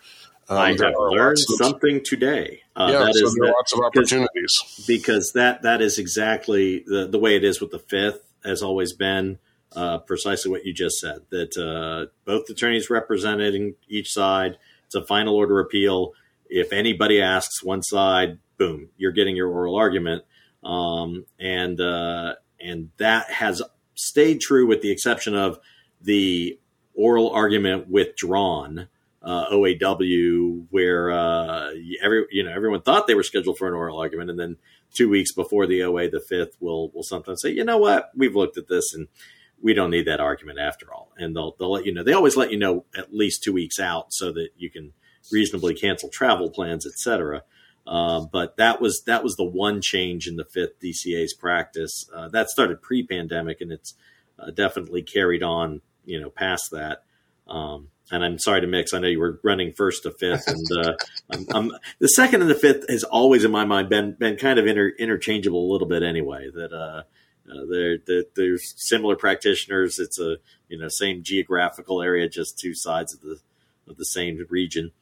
um, 0.49 0.59
I 0.59 0.71
have 0.71 0.95
learned 0.99 1.39
of, 1.39 1.57
something 1.57 2.03
today. 2.03 2.63
Uh, 2.75 2.89
yeah, 2.91 2.99
that 3.01 3.15
so 3.15 3.27
is 3.27 3.35
there 3.35 3.51
are 3.51 3.53
lots 3.53 3.73
of 3.73 3.81
opportunities 3.81 4.53
because, 4.65 4.87
because, 4.87 5.33
that 5.33 5.63
that 5.63 5.83
is 5.83 5.99
exactly 5.99 6.85
the, 6.87 7.07
the 7.07 7.19
way 7.19 7.37
it 7.37 7.45
is 7.45 7.61
with 7.61 7.71
the 7.71 7.79
fifth 7.79 8.25
has 8.45 8.63
always 8.63 8.93
been 8.93 9.39
uh, 9.75 9.99
precisely 9.99 10.51
what 10.51 10.65
you 10.65 10.73
just 10.73 10.99
said. 10.99 11.21
That 11.31 11.57
uh, 11.57 12.11
both 12.25 12.49
attorneys 12.51 12.91
representing 12.91 13.75
each 13.89 14.13
side. 14.13 14.59
It's 14.87 14.95
a 14.95 15.05
final 15.05 15.35
order 15.35 15.61
appeal. 15.61 16.13
If 16.49 16.73
anybody 16.73 17.21
asks 17.21 17.63
one 17.63 17.83
side, 17.83 18.39
boom, 18.57 18.89
you're 18.97 19.13
getting 19.13 19.37
your 19.37 19.49
oral 19.49 19.77
argument, 19.77 20.25
um, 20.65 21.27
and 21.39 21.81
uh, 21.81 22.35
and 22.61 22.91
that 22.97 23.31
has 23.31 23.63
stayed 23.95 24.41
true 24.41 24.67
with 24.67 24.81
the 24.81 24.91
exception 24.91 25.35
of 25.35 25.59
the 26.01 26.59
oral 26.95 27.31
argument 27.31 27.89
withdrawn 27.89 28.89
uh, 29.23 29.47
OAW, 29.51 30.67
where 30.71 31.11
uh, 31.11 31.71
every 32.03 32.25
you 32.31 32.45
know 32.45 32.53
everyone 32.53 32.81
thought 32.81 33.07
they 33.07 33.15
were 33.15 33.23
scheduled 33.23 33.59
for 33.59 33.69
an 33.69 33.75
oral 33.75 33.99
argument, 33.99 34.31
and 34.31 34.39
then 34.39 34.57
two 34.95 35.09
weeks 35.09 35.33
before 35.33 35.67
the 35.67 35.83
OA, 35.83 36.09
the 36.09 36.21
fifth 36.21 36.57
will 36.61 36.91
will 36.91 37.03
sometimes 37.03 37.43
say, 37.43 37.51
you 37.51 37.65
know 37.65 37.79
what, 37.79 38.11
we've 38.17 38.37
looked 38.37 38.57
at 38.57 38.69
this 38.69 38.95
and 38.95 39.09
we 39.63 39.75
don't 39.75 39.91
need 39.91 40.07
that 40.07 40.21
argument 40.21 40.59
after 40.59 40.93
all, 40.93 41.13
and 41.17 41.35
they'll 41.35 41.55
they'll 41.59 41.73
let 41.73 41.87
you 41.87 41.93
know. 41.93 42.03
They 42.03 42.13
always 42.13 42.37
let 42.37 42.53
you 42.53 42.59
know 42.59 42.85
at 42.97 43.15
least 43.15 43.43
two 43.43 43.53
weeks 43.53 43.79
out 43.79 44.13
so 44.13 44.33
that 44.33 44.51
you 44.57 44.71
can 44.71 44.93
reasonably 45.33 45.75
cancel 45.75 46.09
travel 46.09 46.51
plans, 46.51 46.87
etc. 46.87 47.43
Uh, 47.87 48.27
but 48.31 48.57
that 48.57 48.81
was 48.81 49.03
that 49.07 49.25
was 49.25 49.37
the 49.37 49.45
one 49.45 49.81
change 49.81 50.27
in 50.27 50.37
the 50.37 50.45
fifth 50.45 50.79
DCA's 50.81 51.35
practice 51.35 52.09
uh, 52.15 52.29
that 52.29 52.51
started 52.51 52.83
pre-pandemic, 52.83 53.61
and 53.61 53.73
it's 53.73 53.95
uh, 54.39 54.51
definitely 54.51 55.03
carried 55.03 55.43
on, 55.43 55.81
you 56.05 56.21
know, 56.21 56.31
past 56.31 56.71
that. 56.71 57.03
Um, 57.49 57.89
and 58.11 58.25
I'm 58.25 58.39
sorry 58.39 58.61
to 58.61 58.67
mix. 58.67 58.93
I 58.93 58.99
know 58.99 59.09
you 59.09 59.19
were 59.19 59.41
running 59.43 59.73
first 59.73 60.03
to 60.05 60.11
fifth, 60.11 60.49
and 60.49 60.67
uh, 60.85 60.93
I'm, 61.31 61.47
I'm, 61.51 61.73
the 61.99 62.09
second 62.09 62.43
and 62.43 62.51
the 62.51 62.55
fifth 62.55 62.89
has 62.89 63.05
always, 63.05 63.45
in 63.45 63.51
my 63.51 63.65
mind, 63.65 63.89
been 63.89 64.13
been 64.13 64.37
kind 64.37 64.59
of 64.59 64.67
inter, 64.67 64.93
interchangeable 64.99 65.71
a 65.71 65.71
little 65.73 65.89
bit 65.89 66.03
anyway. 66.03 66.51
That 66.53 67.05
uh, 67.51 67.65
they're, 67.71 68.25
there's 68.35 68.75
similar 68.77 69.17
practitioners. 69.17 69.99
It's 69.99 70.19
a 70.19 70.37
you 70.69 70.79
know 70.79 70.89
same 70.89 71.23
geographical 71.23 72.03
area, 72.03 72.29
just 72.29 72.59
two 72.59 72.75
sides 72.75 73.15
of 73.15 73.21
the 73.21 73.41
of 73.89 73.97
the 73.97 74.05
same 74.05 74.45
region. 74.49 74.93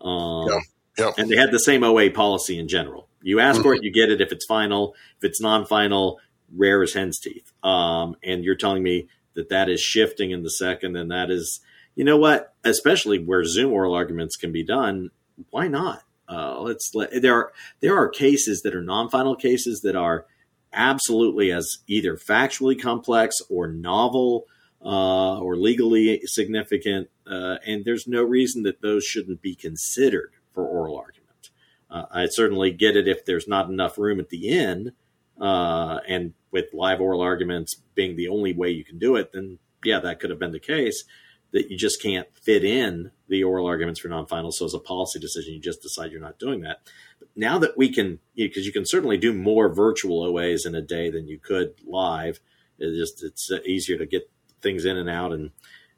Um, 0.00 0.48
yeah. 0.48 0.60
Yeah. 0.98 1.12
And 1.18 1.30
they 1.30 1.36
had 1.36 1.50
the 1.50 1.58
same 1.58 1.84
OA 1.84 2.10
policy 2.10 2.58
in 2.58 2.68
general. 2.68 3.08
You 3.22 3.40
ask 3.40 3.56
mm-hmm. 3.56 3.62
for 3.62 3.74
it, 3.74 3.82
you 3.82 3.92
get 3.92 4.10
it. 4.10 4.20
If 4.20 4.32
it's 4.32 4.46
final, 4.46 4.94
if 5.18 5.24
it's 5.24 5.40
non-final, 5.40 6.18
rare 6.54 6.82
as 6.82 6.94
hen's 6.94 7.18
teeth. 7.18 7.52
Um, 7.62 8.16
and 8.22 8.44
you're 8.44 8.54
telling 8.54 8.82
me 8.82 9.08
that 9.34 9.50
that 9.50 9.68
is 9.68 9.80
shifting 9.80 10.30
in 10.30 10.42
the 10.42 10.50
second, 10.50 10.96
and 10.96 11.10
that 11.10 11.30
is 11.30 11.60
you 11.94 12.04
know 12.04 12.16
what? 12.16 12.54
Especially 12.64 13.18
where 13.18 13.44
Zoom 13.44 13.72
oral 13.72 13.94
arguments 13.94 14.36
can 14.36 14.52
be 14.52 14.62
done, 14.62 15.10
why 15.50 15.68
not? 15.68 16.02
Uh, 16.28 16.60
let's 16.60 16.94
let 16.94 17.22
there 17.22 17.34
are 17.34 17.52
there 17.80 17.96
are 17.96 18.08
cases 18.08 18.62
that 18.62 18.74
are 18.74 18.82
non-final 18.82 19.36
cases 19.36 19.82
that 19.82 19.96
are 19.96 20.26
absolutely 20.76 21.50
as 21.50 21.78
either 21.88 22.16
factually 22.16 22.80
complex 22.80 23.36
or 23.50 23.66
novel 23.66 24.46
uh, 24.84 25.40
or 25.40 25.56
legally 25.56 26.20
significant, 26.26 27.08
uh, 27.26 27.56
and 27.66 27.84
there's 27.84 28.06
no 28.06 28.22
reason 28.22 28.62
that 28.62 28.82
those 28.82 29.04
shouldn't 29.04 29.42
be 29.42 29.54
considered 29.54 30.32
for 30.52 30.64
oral 30.64 30.96
argument. 30.96 31.50
Uh, 31.90 32.04
I 32.12 32.26
certainly 32.26 32.70
get 32.70 32.96
it 32.96 33.08
if 33.08 33.24
there's 33.24 33.48
not 33.48 33.68
enough 33.68 33.98
room 33.98 34.20
at 34.20 34.28
the 34.28 34.50
end, 34.50 34.92
uh, 35.40 35.98
and 36.06 36.34
with 36.50 36.66
live 36.72 37.00
oral 37.00 37.20
arguments 37.20 37.82
being 37.94 38.16
the 38.16 38.28
only 38.28 38.52
way 38.52 38.70
you 38.70 38.84
can 38.84 38.98
do 38.98 39.16
it, 39.16 39.32
then 39.32 39.58
yeah, 39.84 40.00
that 40.00 40.20
could 40.20 40.30
have 40.30 40.38
been 40.38 40.52
the 40.52 40.60
case 40.60 41.04
that 41.52 41.70
you 41.70 41.76
just 41.76 42.02
can't 42.02 42.28
fit 42.40 42.64
in 42.64 43.10
the 43.28 43.44
oral 43.44 43.66
arguments 43.66 44.00
for 44.00 44.08
non-finals. 44.08 44.58
So 44.58 44.64
as 44.64 44.74
a 44.74 44.78
policy 44.78 45.18
decision, 45.18 45.54
you 45.54 45.60
just 45.60 45.82
decide 45.82 46.12
you're 46.12 46.20
not 46.20 46.38
doing 46.38 46.60
that. 46.62 46.80
But 47.18 47.28
now 47.34 47.58
that 47.58 47.76
we 47.76 47.92
can, 47.92 48.20
because 48.36 48.64
you, 48.64 48.68
you, 48.68 48.72
can 48.72 48.86
certainly 48.86 49.16
do 49.16 49.32
more 49.32 49.72
virtual 49.72 50.22
OAs 50.22 50.66
in 50.66 50.74
a 50.74 50.82
day 50.82 51.10
than 51.10 51.26
you 51.26 51.38
could 51.38 51.74
live. 51.84 52.40
It 52.78 52.96
just 52.96 53.24
it's 53.24 53.50
easier 53.66 53.98
to 53.98 54.06
get 54.06 54.30
things 54.60 54.84
in 54.84 54.96
and 54.96 55.08
out, 55.08 55.32
and 55.32 55.50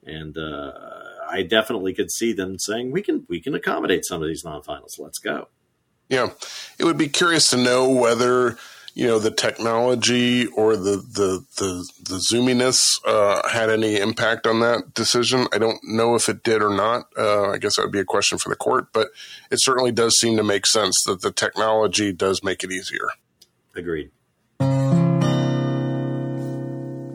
and 0.04 0.38
uh, 0.38 0.72
I 1.28 1.42
definitely 1.42 1.92
could 1.92 2.10
see 2.10 2.32
them 2.32 2.58
saying 2.58 2.92
we 2.92 3.02
can 3.02 3.26
we 3.28 3.40
can 3.40 3.54
accommodate 3.54 4.04
some 4.04 4.22
of 4.22 4.28
these 4.28 4.44
non-finals. 4.44 4.98
Let's 4.98 5.18
go. 5.18 5.48
Yeah, 6.08 6.30
it 6.78 6.84
would 6.84 6.96
be 6.96 7.08
curious 7.08 7.50
to 7.50 7.56
know 7.56 7.88
whether 7.88 8.56
you 8.98 9.06
know 9.06 9.20
the 9.20 9.30
technology 9.30 10.48
or 10.48 10.76
the 10.76 10.96
the 10.96 11.44
the, 11.56 11.88
the 12.02 12.16
zoominess 12.16 12.98
uh, 13.06 13.48
had 13.48 13.70
any 13.70 13.96
impact 13.96 14.44
on 14.44 14.58
that 14.58 14.92
decision. 14.92 15.46
I 15.52 15.58
don't 15.58 15.78
know 15.84 16.16
if 16.16 16.28
it 16.28 16.42
did 16.42 16.64
or 16.64 16.74
not. 16.74 17.06
Uh, 17.16 17.50
I 17.50 17.58
guess 17.58 17.76
that 17.76 17.82
would 17.82 17.92
be 17.92 18.00
a 18.00 18.04
question 18.04 18.38
for 18.38 18.48
the 18.48 18.56
court, 18.56 18.88
but 18.92 19.10
it 19.52 19.62
certainly 19.62 19.92
does 19.92 20.18
seem 20.18 20.36
to 20.36 20.42
make 20.42 20.66
sense 20.66 21.04
that 21.04 21.20
the 21.22 21.30
technology 21.30 22.12
does 22.12 22.42
make 22.42 22.64
it 22.64 22.72
easier. 22.72 23.06
Agreed. 23.76 24.10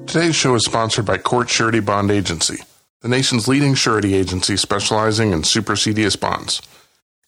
Today's 0.07 0.37
show 0.37 0.55
is 0.55 0.63
sponsored 0.63 1.05
by 1.05 1.17
Court 1.17 1.49
Surety 1.49 1.81
Bond 1.81 2.11
Agency, 2.11 2.63
the 3.01 3.09
nation's 3.09 3.49
leading 3.49 3.73
surety 3.73 4.13
agency 4.13 4.55
specializing 4.55 5.33
in 5.33 5.41
supersedeas 5.41 6.17
bonds. 6.17 6.61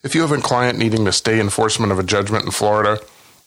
If 0.01 0.15
you 0.15 0.21
have 0.21 0.31
a 0.31 0.37
client 0.37 0.79
needing 0.79 1.03
to 1.03 1.11
stay 1.11 1.41
enforcement 1.41 1.91
of 1.91 1.99
a 1.99 2.03
judgment 2.03 2.45
in 2.45 2.51
Florida 2.51 3.01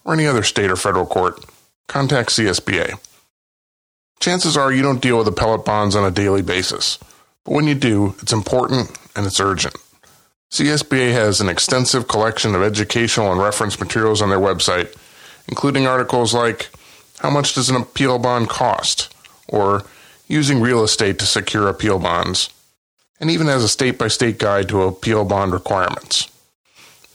or 0.05 0.15
any 0.15 0.27
other 0.27 0.43
state 0.43 0.71
or 0.71 0.77
federal 0.77 1.07
court, 1.07 1.45
contact 1.87 2.31
CSBA. 2.31 2.99
Chances 4.21 4.57
are 4.57 4.73
you 4.73 4.83
don't 4.83 5.01
deal 5.01 5.19
with 5.19 5.29
appellate 5.29 5.65
bonds 5.65 5.95
on 5.95 6.05
a 6.05 6.11
daily 6.11 6.43
basis, 6.43 6.99
but 7.45 7.53
when 7.55 7.67
you 7.67 7.75
do, 7.75 8.15
it's 8.21 8.33
important 8.33 8.91
and 9.15 9.27
it's 9.27 9.41
urgent. 9.41 9.77
CSBA 10.51 11.13
has 11.13 11.41
an 11.41 11.49
extensive 11.49 12.09
collection 12.09 12.55
of 12.55 12.63
educational 12.63 13.31
and 13.31 13.41
reference 13.41 13.79
materials 13.79 14.23
on 14.23 14.31
their 14.31 14.39
website, 14.39 14.95
including 15.47 15.87
articles 15.87 16.33
like 16.35 16.71
How 17.19 17.31
much 17.31 17.55
does 17.55 17.69
an 17.69 17.77
appeal 17.77 18.19
bond 18.19 18.49
cost? 18.49 19.13
or 19.49 19.85
Using 20.27 20.61
real 20.61 20.83
estate 20.85 21.19
to 21.21 21.27
secure 21.27 21.69
appeal 21.69 21.99
bonds. 21.99 22.51
and 23.21 23.31
even 23.31 23.47
has 23.47 23.65
a 23.65 23.69
state 23.69 23.99
by 23.99 24.09
state 24.09 24.39
guide 24.39 24.69
to 24.69 24.83
appeal 24.83 25.25
bond 25.25 25.53
requirements. 25.53 26.29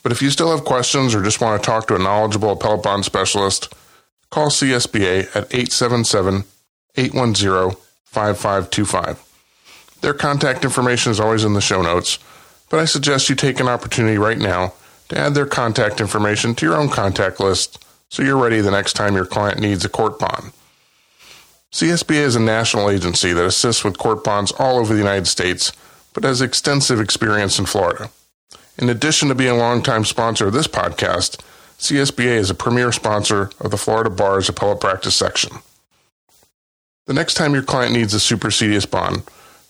But 0.04 0.12
if 0.12 0.22
you 0.22 0.30
still 0.30 0.52
have 0.52 0.66
questions 0.66 1.16
or 1.16 1.24
just 1.24 1.42
want 1.42 1.62
to 1.62 1.66
talk 1.66 1.88
to 1.88 1.96
a 1.96 2.00
knowledgeable 2.00 2.52
appellate 2.52 2.84
bond 2.84 3.06
specialist, 3.06 3.74
call 4.30 4.50
CSBA 4.50 5.28
at 5.36 5.54
877 5.54 6.44
810 6.96 7.78
5525. 8.04 9.30
Their 10.02 10.14
contact 10.14 10.66
information 10.66 11.12
is 11.12 11.20
always 11.20 11.46
in 11.46 11.54
the 11.54 11.62
show 11.62 11.82
notes, 11.82 12.20
but 12.70 12.80
I 12.80 12.86
suggest 12.86 13.30
you 13.30 13.36
take 13.36 13.62
an 13.62 13.70
opportunity 13.70 14.18
right 14.18 14.38
now 14.38 14.74
to 15.10 15.18
add 15.18 15.34
their 15.34 15.46
contact 15.46 16.02
information 16.02 16.54
to 16.56 16.66
your 16.66 16.76
own 16.76 16.90
contact 16.90 17.40
list 17.40 17.84
so 18.10 18.22
you're 18.22 18.38
ready 18.38 18.60
the 18.60 18.72
next 18.72 18.94
time 18.94 19.16
your 19.16 19.26
client 19.26 19.60
needs 19.60 19.86
a 19.86 19.90
court 19.90 20.20
bond. 20.20 20.52
CSBA 21.72 22.18
is 22.18 22.36
a 22.36 22.40
national 22.40 22.90
agency 22.90 23.34
that 23.34 23.46
assists 23.46 23.84
with 23.84 23.98
court 23.98 24.24
bonds 24.24 24.52
all 24.60 24.78
over 24.78 24.94
the 24.94 25.00
United 25.00 25.26
States, 25.26 25.72
but 26.14 26.24
has 26.24 26.42
extensive 26.42 27.00
experience 27.00 27.58
in 27.58 27.66
Florida. 27.66 28.12
In 28.77 28.89
addition 28.89 29.30
to 29.30 29.36
being 29.36 29.51
a 29.51 29.56
longtime 29.56 30.03
sponsor 30.03 30.48
of 30.48 30.53
this 30.53 30.68
podcast, 30.68 31.39
CSBA 31.77 32.38
is 32.38 32.50
a 32.50 32.56
premier 32.56 32.92
sponsor 32.92 33.51
of 33.60 33.70
the 33.70 33.77
Florida 33.77 34.10
Bar's 34.10 34.50
Appellate 34.50 34.80
Practice 34.80 35.15
section. 35.15 35.58
The 37.06 37.13
next 37.13 37.36
time 37.36 37.53
your 37.53 37.63
client 37.63 37.94
needs 37.94 38.13
a 38.13 38.18
supersedeas 38.18 38.89
bond, 38.89 39.24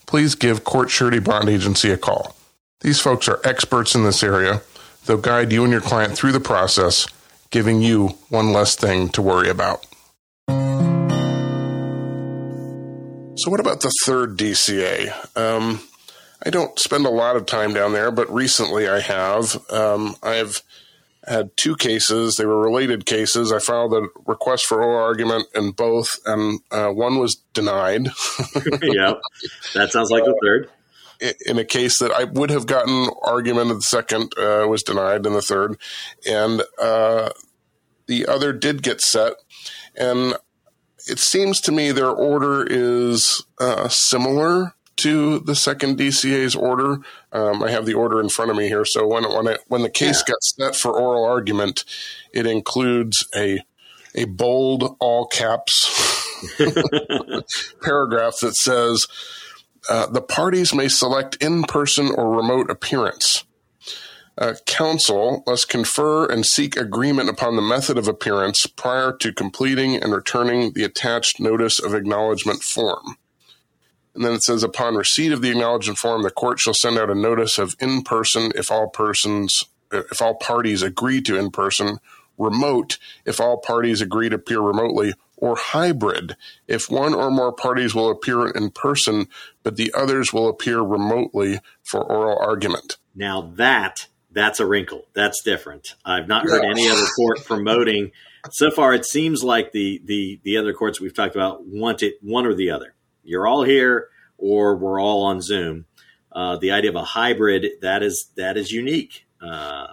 please 0.06 0.34
give 0.34 0.64
Court 0.64 0.88
Surety 0.88 1.18
Bond 1.18 1.48
Agency 1.48 1.90
a 1.90 1.98
call. 1.98 2.34
These 2.80 3.00
folks 3.00 3.28
are 3.28 3.40
experts 3.44 3.94
in 3.94 4.04
this 4.04 4.22
area. 4.22 4.62
They'll 5.04 5.18
guide 5.18 5.52
you 5.52 5.64
and 5.64 5.72
your 5.72 5.82
client 5.82 6.16
through 6.16 6.32
the 6.32 6.40
process, 6.40 7.06
giving 7.50 7.82
you 7.82 8.08
one 8.30 8.52
less 8.52 8.74
thing 8.74 9.10
to 9.10 9.20
worry 9.20 9.50
about. 9.50 9.84
So, 13.36 13.50
what 13.50 13.60
about 13.60 13.80
the 13.80 13.92
third 14.04 14.38
DCA? 14.38 15.36
Um, 15.36 15.80
I 16.42 16.50
don't 16.50 16.78
spend 16.78 17.06
a 17.06 17.10
lot 17.10 17.36
of 17.36 17.46
time 17.46 17.74
down 17.74 17.92
there, 17.92 18.10
but 18.10 18.32
recently 18.32 18.88
I 18.88 19.00
have. 19.00 19.58
Um, 19.70 20.16
I've 20.22 20.62
had 21.26 21.56
two 21.56 21.76
cases. 21.76 22.36
They 22.36 22.44
were 22.44 22.60
related 22.60 23.06
cases. 23.06 23.52
I 23.52 23.58
filed 23.58 23.94
a 23.94 24.08
request 24.26 24.66
for 24.66 24.82
oral 24.82 25.02
argument 25.02 25.46
in 25.54 25.72
both, 25.72 26.18
and 26.26 26.60
uh, 26.70 26.88
one 26.90 27.18
was 27.18 27.36
denied. 27.52 28.06
yeah, 28.82 29.14
that 29.74 29.90
sounds 29.90 30.10
like 30.10 30.24
the 30.24 30.38
third. 30.42 30.70
In 31.46 31.58
a 31.58 31.64
case 31.64 31.98
that 32.00 32.10
I 32.10 32.24
would 32.24 32.50
have 32.50 32.66
gotten 32.66 33.08
argument 33.22 33.70
of 33.70 33.78
the 33.78 33.82
second 33.82 34.32
uh, 34.36 34.66
was 34.68 34.82
denied 34.82 35.24
in 35.24 35.32
the 35.32 35.40
third, 35.40 35.78
and 36.28 36.62
uh, 36.80 37.30
the 38.06 38.26
other 38.26 38.52
did 38.52 38.82
get 38.82 39.00
set. 39.00 39.34
And 39.96 40.34
it 41.06 41.18
seems 41.18 41.60
to 41.62 41.72
me 41.72 41.92
their 41.92 42.10
order 42.10 42.66
is 42.68 43.44
uh, 43.60 43.88
similar 43.88 44.74
to 44.96 45.40
the 45.40 45.54
second 45.54 45.98
DCA's 45.98 46.54
order. 46.54 46.98
Um, 47.32 47.62
I 47.62 47.70
have 47.70 47.86
the 47.86 47.94
order 47.94 48.20
in 48.20 48.28
front 48.28 48.50
of 48.50 48.56
me 48.56 48.68
here. 48.68 48.84
So 48.84 49.06
when 49.06 49.24
when 49.24 49.56
when 49.68 49.82
the 49.82 49.90
case 49.90 50.22
yeah. 50.26 50.32
got 50.32 50.42
set 50.42 50.76
for 50.76 50.92
oral 50.92 51.24
argument, 51.24 51.84
it 52.32 52.46
includes 52.46 53.26
a 53.34 53.60
a 54.14 54.24
bold 54.26 54.96
all 55.00 55.26
caps 55.26 55.90
paragraph 57.82 58.34
that 58.40 58.54
says 58.54 59.06
uh, 59.88 60.06
the 60.06 60.22
parties 60.22 60.74
may 60.74 60.88
select 60.88 61.36
in 61.36 61.64
person 61.64 62.10
or 62.14 62.36
remote 62.36 62.70
appearance. 62.70 63.44
Uh, 64.36 64.54
counsel 64.66 65.44
must 65.46 65.68
confer 65.68 66.26
and 66.26 66.44
seek 66.44 66.76
agreement 66.76 67.28
upon 67.28 67.54
the 67.54 67.62
method 67.62 67.96
of 67.96 68.08
appearance 68.08 68.66
prior 68.66 69.12
to 69.12 69.32
completing 69.32 69.94
and 69.94 70.12
returning 70.12 70.72
the 70.72 70.82
attached 70.82 71.38
notice 71.38 71.78
of 71.78 71.94
acknowledgement 71.94 72.60
form. 72.62 73.16
And 74.14 74.24
then 74.24 74.32
it 74.32 74.42
says, 74.42 74.62
upon 74.62 74.94
receipt 74.94 75.32
of 75.32 75.42
the 75.42 75.50
acknowledgement 75.50 75.98
form, 75.98 76.22
the 76.22 76.30
court 76.30 76.60
shall 76.60 76.74
send 76.74 76.98
out 76.98 77.10
a 77.10 77.14
notice 77.14 77.58
of 77.58 77.76
in 77.80 78.02
person 78.02 78.52
if 78.54 78.70
all 78.70 78.88
persons, 78.88 79.64
if 79.90 80.22
all 80.22 80.36
parties 80.36 80.82
agree 80.82 81.20
to 81.22 81.36
in 81.36 81.50
person, 81.50 81.98
remote 82.38 82.98
if 83.24 83.40
all 83.40 83.58
parties 83.58 84.00
agree 84.00 84.28
to 84.28 84.36
appear 84.36 84.60
remotely, 84.60 85.14
or 85.36 85.56
hybrid 85.56 86.36
if 86.68 86.90
one 86.90 87.12
or 87.14 87.30
more 87.30 87.52
parties 87.52 87.94
will 87.94 88.10
appear 88.10 88.48
in 88.48 88.70
person, 88.70 89.26
but 89.62 89.76
the 89.76 89.92
others 89.96 90.32
will 90.32 90.48
appear 90.48 90.80
remotely 90.80 91.60
for 91.82 92.02
oral 92.02 92.38
argument. 92.38 92.96
Now 93.14 93.52
that 93.56 94.06
that's 94.30 94.58
a 94.58 94.66
wrinkle. 94.66 95.06
That's 95.14 95.42
different. 95.42 95.94
I've 96.04 96.28
not 96.28 96.44
heard 96.44 96.64
any 96.64 96.88
other 96.88 97.06
court 97.16 97.44
promoting. 97.44 98.10
So 98.50 98.70
far, 98.70 98.92
it 98.94 99.04
seems 99.04 99.42
like 99.42 99.72
the 99.72 100.00
the 100.04 100.40
the 100.42 100.56
other 100.56 100.72
courts 100.72 101.00
we've 101.00 101.14
talked 101.14 101.34
about 101.34 101.66
want 101.66 102.02
it 102.02 102.14
one 102.20 102.46
or 102.46 102.54
the 102.54 102.70
other 102.70 102.94
you're 103.24 103.46
all 103.46 103.64
here 103.64 104.08
or 104.38 104.76
we're 104.76 105.00
all 105.00 105.24
on 105.24 105.40
Zoom. 105.40 105.86
Uh, 106.32 106.56
the 106.56 106.72
idea 106.72 106.90
of 106.90 106.96
a 106.96 107.04
hybrid 107.04 107.66
that 107.80 108.02
is 108.02 108.30
that 108.36 108.56
is 108.56 108.72
unique. 108.72 109.26
Uh, 109.40 109.86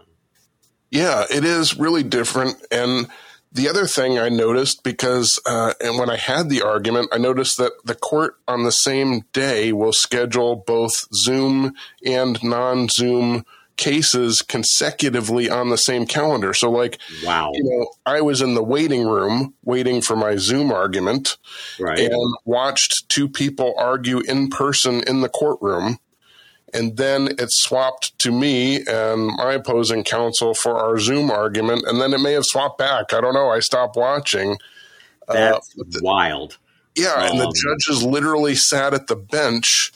yeah, 0.90 1.26
it 1.30 1.46
is 1.46 1.78
really 1.78 2.04
different. 2.04 2.56
And 2.72 3.08
the 3.52 3.70
other 3.70 3.86
thing 3.86 4.18
I 4.18 4.30
noticed 4.30 4.84
because, 4.84 5.40
uh, 5.46 5.74
and 5.80 6.00
when 6.00 6.10
I 6.10 6.18
had 6.18 6.50
the 6.50 6.62
argument, 6.62 7.10
I 7.12 7.18
noticed 7.18 7.58
that 7.58 7.74
the 7.84 7.96
court 7.96 8.36
on 8.48 8.64
the 8.64 8.72
same 8.72 9.26
day 9.34 9.72
will 9.74 9.94
schedule 9.94 10.56
both 10.56 11.08
Zoom 11.14 11.74
and 12.06 12.42
non-Zoom 12.44 13.46
cases 13.78 14.42
consecutively 14.42 15.50
on 15.50 15.70
the 15.70 15.78
same 15.78 16.06
calendar. 16.06 16.54
So, 16.54 16.70
like, 16.70 17.00
wow, 17.24 17.52
you 17.54 17.64
know, 17.64 17.88
I 18.06 18.22
was 18.22 18.42
in 18.42 18.54
the 18.54 18.64
waiting 18.64 19.08
room 19.08 19.54
waiting 19.64 20.02
for 20.02 20.16
my 20.16 20.36
Zoom 20.36 20.72
argument, 20.72 21.38
right. 21.80 22.00
and 22.00 22.36
watched 22.46 23.10
two 23.10 23.28
people 23.28 23.74
argue 23.78 24.20
in 24.20 24.50
person 24.50 25.02
in 25.02 25.22
the 25.22 25.30
courtroom. 25.30 26.00
And 26.74 26.96
then 26.96 27.28
it 27.38 27.50
swapped 27.52 28.18
to 28.20 28.32
me 28.32 28.86
and 28.88 29.28
my 29.36 29.54
opposing 29.56 30.06
counsel 30.06 30.54
for 30.54 30.78
our 30.78 30.98
Zoom 31.00 31.30
argument. 31.30 31.84
And 31.86 32.00
then 32.00 32.14
it 32.14 32.20
may 32.20 32.32
have 32.32 32.46
swapped 32.46 32.78
back. 32.78 33.12
I 33.12 33.20
don't 33.20 33.34
know. 33.34 33.50
I 33.50 33.60
stopped 33.60 33.98
watching. 33.98 34.58
Uh, 35.28 35.34
That's 35.34 35.76
uh, 35.78 35.84
the, 35.86 36.00
wild. 36.02 36.60
Yeah. 36.96 37.14
Um, 37.14 37.32
and 37.32 37.40
the 37.42 37.48
um, 37.48 37.54
judges 37.54 38.04
literally 38.04 38.56
sat 38.56 38.94
at 38.94 39.08
the 39.08 39.18
bench 39.18 39.92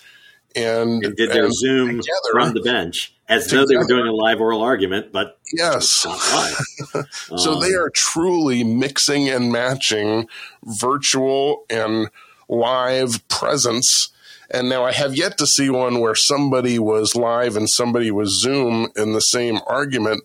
and, 0.54 1.02
and 1.02 1.16
did 1.16 1.32
their 1.32 1.50
Zoom 1.50 2.02
together, 2.02 2.32
from 2.34 2.54
the 2.54 2.62
bench 2.62 3.15
as 3.28 3.48
though 3.48 3.66
they 3.66 3.76
were 3.76 3.88
doing 3.88 4.06
a 4.06 4.14
live 4.14 4.40
oral 4.40 4.62
argument, 4.62 5.12
but 5.12 5.40
yes. 5.52 5.88
so 7.12 7.54
um, 7.54 7.60
they 7.62 7.74
are 7.74 7.90
truly 7.90 8.64
mixing 8.64 9.30
and 9.30 9.52
matching 9.52 10.28
virtual 10.64 11.66
and 11.70 12.10
live 12.48 13.28
presence. 13.28 14.10
And 14.52 14.70
now 14.70 14.84
I 14.84 14.92
have 14.92 15.16
yet 15.16 15.38
to 15.40 15.48
see 15.48 15.70
one 15.72 16.00
where 16.00 16.16
somebody 16.16 16.78
was 16.78 17.16
live 17.16 17.56
and 17.56 17.68
somebody 17.68 18.12
was 18.12 18.42
Zoom 18.42 18.90
in 18.96 19.14
the 19.14 19.20
same 19.20 19.60
argument. 19.66 20.24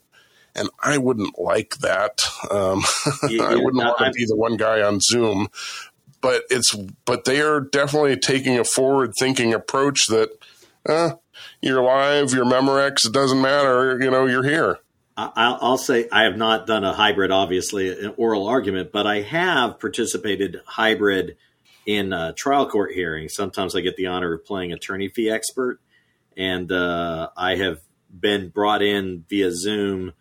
And 0.55 0.69
I 0.83 0.99
wouldn't 0.99 1.39
like 1.39 1.79
that. 1.79 2.23
Um, 2.51 2.83
yeah, 3.29 3.45
I 3.49 3.57
wouldn't 3.57 3.83
want 3.83 3.99
to 3.99 4.11
be 4.11 4.27
the 4.27 4.37
one 4.37 4.57
guy 4.57 4.83
on 4.83 5.01
Zoom. 5.01 5.49
But 6.21 6.43
it's 6.51 6.75
but 7.07 7.25
they 7.25 7.41
are 7.41 7.61
definitely 7.61 8.19
taking 8.19 8.59
a 8.59 8.65
forward 8.65 9.13
thinking 9.19 9.55
approach 9.55 10.09
that 10.09 10.29
uh, 10.87 11.13
you're 11.63 11.83
live, 11.83 12.33
you're 12.33 12.45
Memorex, 12.45 13.07
it 13.07 13.13
doesn't 13.13 13.41
matter, 13.41 13.99
you 14.01 14.11
know, 14.11 14.27
you're 14.27 14.45
here. 14.45 14.79
I'll 15.17 15.77
say 15.77 16.09
I 16.11 16.23
have 16.23 16.37
not 16.37 16.67
done 16.67 16.83
a 16.83 16.95
hybrid, 16.95 17.31
obviously, 17.31 17.91
an 17.91 18.15
oral 18.17 18.49
argument, 18.49 18.91
but 18.91 19.07
I 19.07 19.21
have 19.21 19.79
participated 19.79 20.63
hybrid 20.65 21.37
in 21.85 22.13
uh, 22.13 22.33
trial 22.37 22.69
court 22.69 22.93
hearings. 22.93 23.35
Sometimes 23.35 23.77
I 23.77 23.81
get 23.81 23.97
the 23.97 24.07
honor 24.07 24.33
of 24.33 24.47
playing 24.47 24.73
attorney 24.73 25.09
fee 25.09 25.29
expert, 25.29 25.79
and 26.37 26.73
uh, 26.73 27.29
I 27.37 27.57
have 27.57 27.81
been 28.19 28.49
brought 28.49 28.83
in 28.83 29.25
via 29.29 29.53
Zoom 29.53 30.13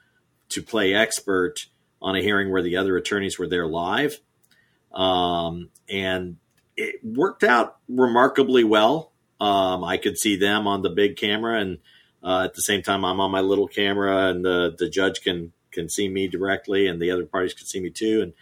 to 0.50 0.62
play 0.62 0.94
expert 0.94 1.68
on 2.02 2.16
a 2.16 2.22
hearing 2.22 2.52
where 2.52 2.62
the 2.62 2.78
other 2.78 2.98
attorneys 2.98 3.40
were 3.40 3.48
there 3.48 3.68
live. 3.68 4.20
Um, 4.94 5.70
and 5.90 6.38
it 6.76 6.96
worked 7.04 7.44
out 7.44 7.78
remarkably 7.88 8.64
well. 8.64 9.09
Um, 9.40 9.84
I 9.84 9.98
could 9.98 10.18
see 10.18 10.36
them 10.36 10.68
on 10.68 10.82
the 10.82 10.90
big 10.90 11.16
camera, 11.16 11.60
and 11.60 11.78
uh, 12.24 12.44
at 12.46 12.54
the 12.54 12.62
same 12.62 12.82
time, 12.82 13.06
I'm 13.06 13.22
on 13.22 13.32
my 13.32 13.42
little 13.42 13.68
camera, 13.68 14.28
and 14.28 14.44
the 14.44 14.76
the 14.78 14.90
judge 14.90 15.22
can 15.22 15.54
can 15.72 15.90
see 15.90 16.10
me 16.10 16.28
directly, 16.28 16.88
and 16.88 17.02
the 17.02 17.12
other 17.12 17.26
parties 17.26 17.54
can 17.54 17.66
see 17.66 17.80
me 17.80 17.90
too. 17.90 18.22
And 18.22 18.34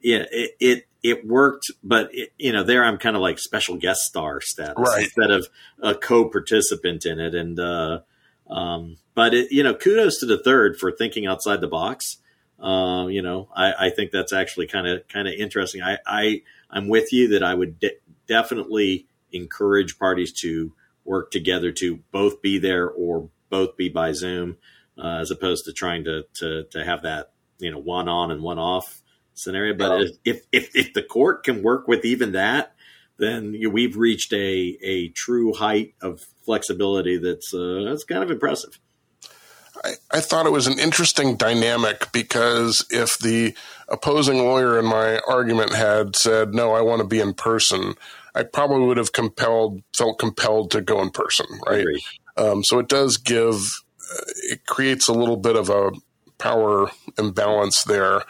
yeah, 0.00 0.24
it 0.30 0.56
it, 0.60 0.86
it 1.02 1.26
worked, 1.26 1.70
but 1.82 2.10
it, 2.12 2.32
you 2.38 2.52
know, 2.52 2.62
there 2.62 2.84
I'm 2.84 2.98
kind 2.98 3.16
of 3.16 3.22
like 3.22 3.38
special 3.38 3.76
guest 3.76 4.02
star 4.02 4.40
status 4.40 4.74
right. 4.76 5.04
instead 5.04 5.30
of 5.30 5.48
a 5.82 5.94
co-participant 5.94 7.04
in 7.06 7.18
it. 7.18 7.34
And 7.34 7.58
uh, 7.58 8.00
um, 8.48 8.96
but 9.14 9.34
it, 9.34 9.50
you 9.50 9.62
know, 9.62 9.74
kudos 9.74 10.18
to 10.20 10.26
the 10.26 10.42
third 10.42 10.76
for 10.78 10.92
thinking 10.92 11.26
outside 11.26 11.60
the 11.60 11.68
box. 11.68 12.18
Uh, 12.60 13.08
you 13.08 13.20
know, 13.20 13.48
I, 13.54 13.86
I, 13.86 13.90
think 13.90 14.10
that's 14.10 14.32
actually 14.32 14.68
kind 14.68 14.86
of 14.86 15.06
kind 15.08 15.26
of 15.26 15.34
interesting. 15.34 15.82
I, 15.82 15.98
I 16.06 16.42
I'm 16.70 16.88
with 16.88 17.12
you 17.12 17.28
that 17.30 17.42
I 17.42 17.52
would 17.52 17.80
de- 17.80 17.98
definitely 18.26 19.06
encourage 19.34 19.98
parties 19.98 20.32
to 20.40 20.72
work 21.04 21.30
together 21.30 21.70
to 21.72 22.00
both 22.12 22.40
be 22.40 22.58
there 22.58 22.88
or 22.88 23.28
both 23.50 23.76
be 23.76 23.88
by 23.88 24.12
Zoom, 24.12 24.56
uh, 24.96 25.18
as 25.20 25.30
opposed 25.30 25.64
to 25.66 25.72
trying 25.72 26.04
to, 26.04 26.24
to 26.34 26.64
to 26.70 26.84
have 26.84 27.02
that 27.02 27.32
you 27.58 27.70
know 27.70 27.78
one 27.78 28.08
on 28.08 28.30
and 28.30 28.42
one 28.42 28.58
off 28.58 29.02
scenario. 29.34 29.74
But 29.74 30.00
if, 30.00 30.10
if 30.24 30.42
if 30.52 30.76
if 30.76 30.92
the 30.94 31.02
court 31.02 31.44
can 31.44 31.62
work 31.62 31.86
with 31.86 32.04
even 32.04 32.32
that, 32.32 32.74
then 33.18 33.54
you 33.54 33.70
we've 33.70 33.96
reached 33.96 34.32
a 34.32 34.78
a 34.82 35.08
true 35.08 35.52
height 35.52 35.94
of 36.00 36.20
flexibility 36.44 37.18
that's 37.18 37.52
uh, 37.52 37.84
that's 37.86 38.04
kind 38.04 38.22
of 38.22 38.30
impressive. 38.30 38.78
I, 39.82 39.94
I 40.12 40.20
thought 40.20 40.46
it 40.46 40.52
was 40.52 40.66
an 40.66 40.78
interesting 40.78 41.36
dynamic 41.36 42.12
because 42.12 42.86
if 42.90 43.18
the 43.18 43.54
opposing 43.88 44.38
lawyer 44.38 44.78
in 44.78 44.86
my 44.86 45.20
argument 45.28 45.74
had 45.74 46.16
said, 46.16 46.54
"No, 46.54 46.72
I 46.72 46.80
want 46.80 47.02
to 47.02 47.08
be 47.08 47.20
in 47.20 47.34
person," 47.34 47.94
I 48.34 48.42
probably 48.42 48.86
would 48.86 48.96
have 48.96 49.12
compelled 49.12 49.82
felt 49.96 50.18
compelled 50.18 50.70
to 50.72 50.80
go 50.80 51.00
in 51.02 51.10
person, 51.10 51.46
right? 51.66 51.86
Um, 52.36 52.64
so 52.64 52.78
it 52.78 52.88
does 52.88 53.16
give 53.16 53.54
uh, 53.54 54.24
it 54.50 54.66
creates 54.66 55.08
a 55.08 55.12
little 55.12 55.36
bit 55.36 55.56
of 55.56 55.70
a 55.70 55.92
power 56.38 56.90
imbalance 57.18 57.84
there 57.84 58.22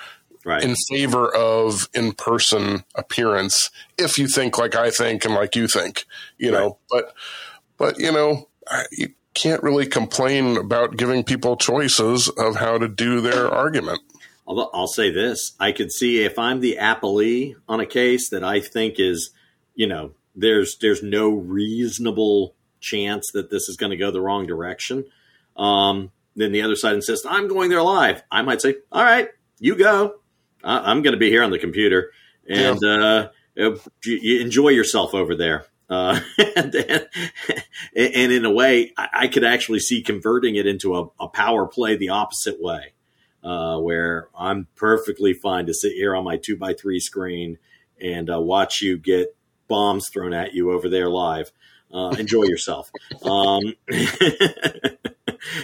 Right. 0.47 0.63
in 0.63 0.75
favor 0.91 1.35
of 1.35 1.89
in 1.95 2.13
person 2.13 2.85
appearance 2.95 3.71
if 3.97 4.19
you 4.19 4.29
think 4.29 4.59
like 4.59 4.75
I 4.75 4.91
think 4.91 5.25
and 5.25 5.33
like 5.33 5.57
you 5.57 5.67
think, 5.67 6.05
you 6.37 6.51
know. 6.51 6.77
But 6.91 7.15
but 7.79 7.99
you 7.99 8.13
know, 8.13 8.51
I, 8.69 8.85
you 8.93 9.15
can't 9.33 9.63
really 9.63 9.87
complain 9.87 10.59
about 10.59 10.99
giving 10.99 11.25
people 11.25 11.57
choices 11.57 12.29
of 12.29 12.57
how 12.57 12.77
to 12.77 12.89
do 12.89 13.23
their 13.23 13.49
argument. 13.53 14.01
Although 14.47 14.69
I'll 14.75 14.87
say 14.87 15.11
this, 15.11 15.53
I 15.59 15.73
could 15.73 15.91
see 15.91 16.23
if 16.23 16.39
I'm 16.39 16.61
the 16.61 16.77
appellee 16.79 17.55
on 17.67 17.81
a 17.81 17.87
case 17.87 18.29
that 18.29 18.45
I 18.45 18.61
think 18.61 18.97
is, 18.99 19.31
you 19.75 19.87
know, 19.87 20.13
there's 20.35 20.79
there's 20.79 21.03
no 21.03 21.31
reasonable 21.31 22.55
chance 22.81 23.31
that 23.33 23.51
this 23.51 23.69
is 23.69 23.77
going 23.77 23.91
to 23.91 23.97
go 23.97 24.11
the 24.11 24.21
wrong 24.21 24.47
direction. 24.47 25.05
Um, 25.57 26.11
then 26.37 26.53
the 26.53 26.63
other 26.63 26.77
side 26.77 26.95
insists 26.95 27.27
I'm 27.29 27.49
going 27.49 27.71
there 27.71 27.83
live. 27.83 28.23
I 28.31 28.43
might 28.43 28.61
say, 28.61 28.77
all 28.91 29.05
right, 29.05 29.29
you 29.59 29.77
go. 29.77 30.17
I- 30.63 30.91
I'm 30.91 31.03
going 31.03 31.13
to 31.13 31.19
be 31.19 31.31
here 31.31 31.43
on 31.43 31.51
the 31.51 31.59
computer, 31.59 32.11
and 32.49 32.83
uh, 32.85 33.29
you, 33.55 33.81
you 34.05 34.41
enjoy 34.41 34.71
yourself 34.71 35.15
over 35.15 35.35
there. 35.35 35.67
Uh, 35.89 36.19
and, 36.57 36.75
and, 36.75 37.09
and 37.95 38.33
in 38.33 38.45
a 38.45 38.51
way, 38.51 38.93
I, 38.97 39.09
I 39.13 39.29
could 39.29 39.45
actually 39.45 39.81
see 39.81 40.03
converting 40.03 40.57
it 40.57 40.67
into 40.67 40.97
a, 40.97 41.07
a 41.21 41.29
power 41.29 41.67
play 41.67 41.97
the 41.97 42.09
opposite 42.09 42.61
way, 42.61 42.95
uh, 43.43 43.79
where 43.79 44.29
I'm 44.37 44.67
perfectly 44.77 45.35
fine 45.35 45.67
to 45.67 45.75
sit 45.75 45.93
here 45.93 46.17
on 46.17 46.25
my 46.25 46.37
two 46.39 46.57
by 46.57 46.75
three 46.75 47.01
screen 47.01 47.59
and 48.01 48.31
uh, 48.31 48.41
watch 48.41 48.83
you 48.83 48.97
get 48.97 49.37
bombs 49.69 50.09
thrown 50.13 50.33
at 50.33 50.55
you 50.55 50.73
over 50.73 50.89
there 50.89 51.09
live. 51.09 51.51
Uh, 51.93 52.15
enjoy 52.19 52.45
yourself. 52.45 52.91
Um, 53.23 53.75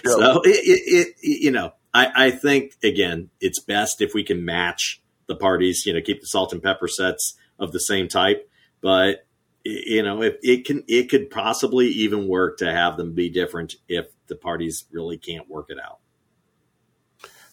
So 0.04 0.40
it, 0.42 0.48
it, 0.48 1.08
it, 1.20 1.40
you 1.42 1.50
know, 1.50 1.72
I, 1.92 2.26
I 2.26 2.30
think 2.30 2.74
again, 2.82 3.30
it's 3.40 3.60
best 3.60 4.00
if 4.00 4.14
we 4.14 4.22
can 4.22 4.44
match 4.44 5.00
the 5.26 5.36
parties. 5.36 5.84
You 5.86 5.94
know, 5.94 6.00
keep 6.00 6.20
the 6.20 6.26
salt 6.26 6.52
and 6.52 6.62
pepper 6.62 6.88
sets 6.88 7.36
of 7.58 7.72
the 7.72 7.80
same 7.80 8.08
type, 8.08 8.48
but 8.80 9.26
you 9.64 10.02
know, 10.02 10.22
if 10.22 10.36
it 10.42 10.64
can, 10.64 10.84
it 10.88 11.10
could 11.10 11.30
possibly 11.30 11.88
even 11.88 12.28
work 12.28 12.58
to 12.58 12.72
have 12.72 12.96
them 12.96 13.14
be 13.14 13.28
different 13.28 13.76
if 13.88 14.06
the 14.26 14.36
parties 14.36 14.86
really 14.90 15.18
can't 15.18 15.48
work 15.48 15.66
it 15.68 15.78
out. 15.78 15.98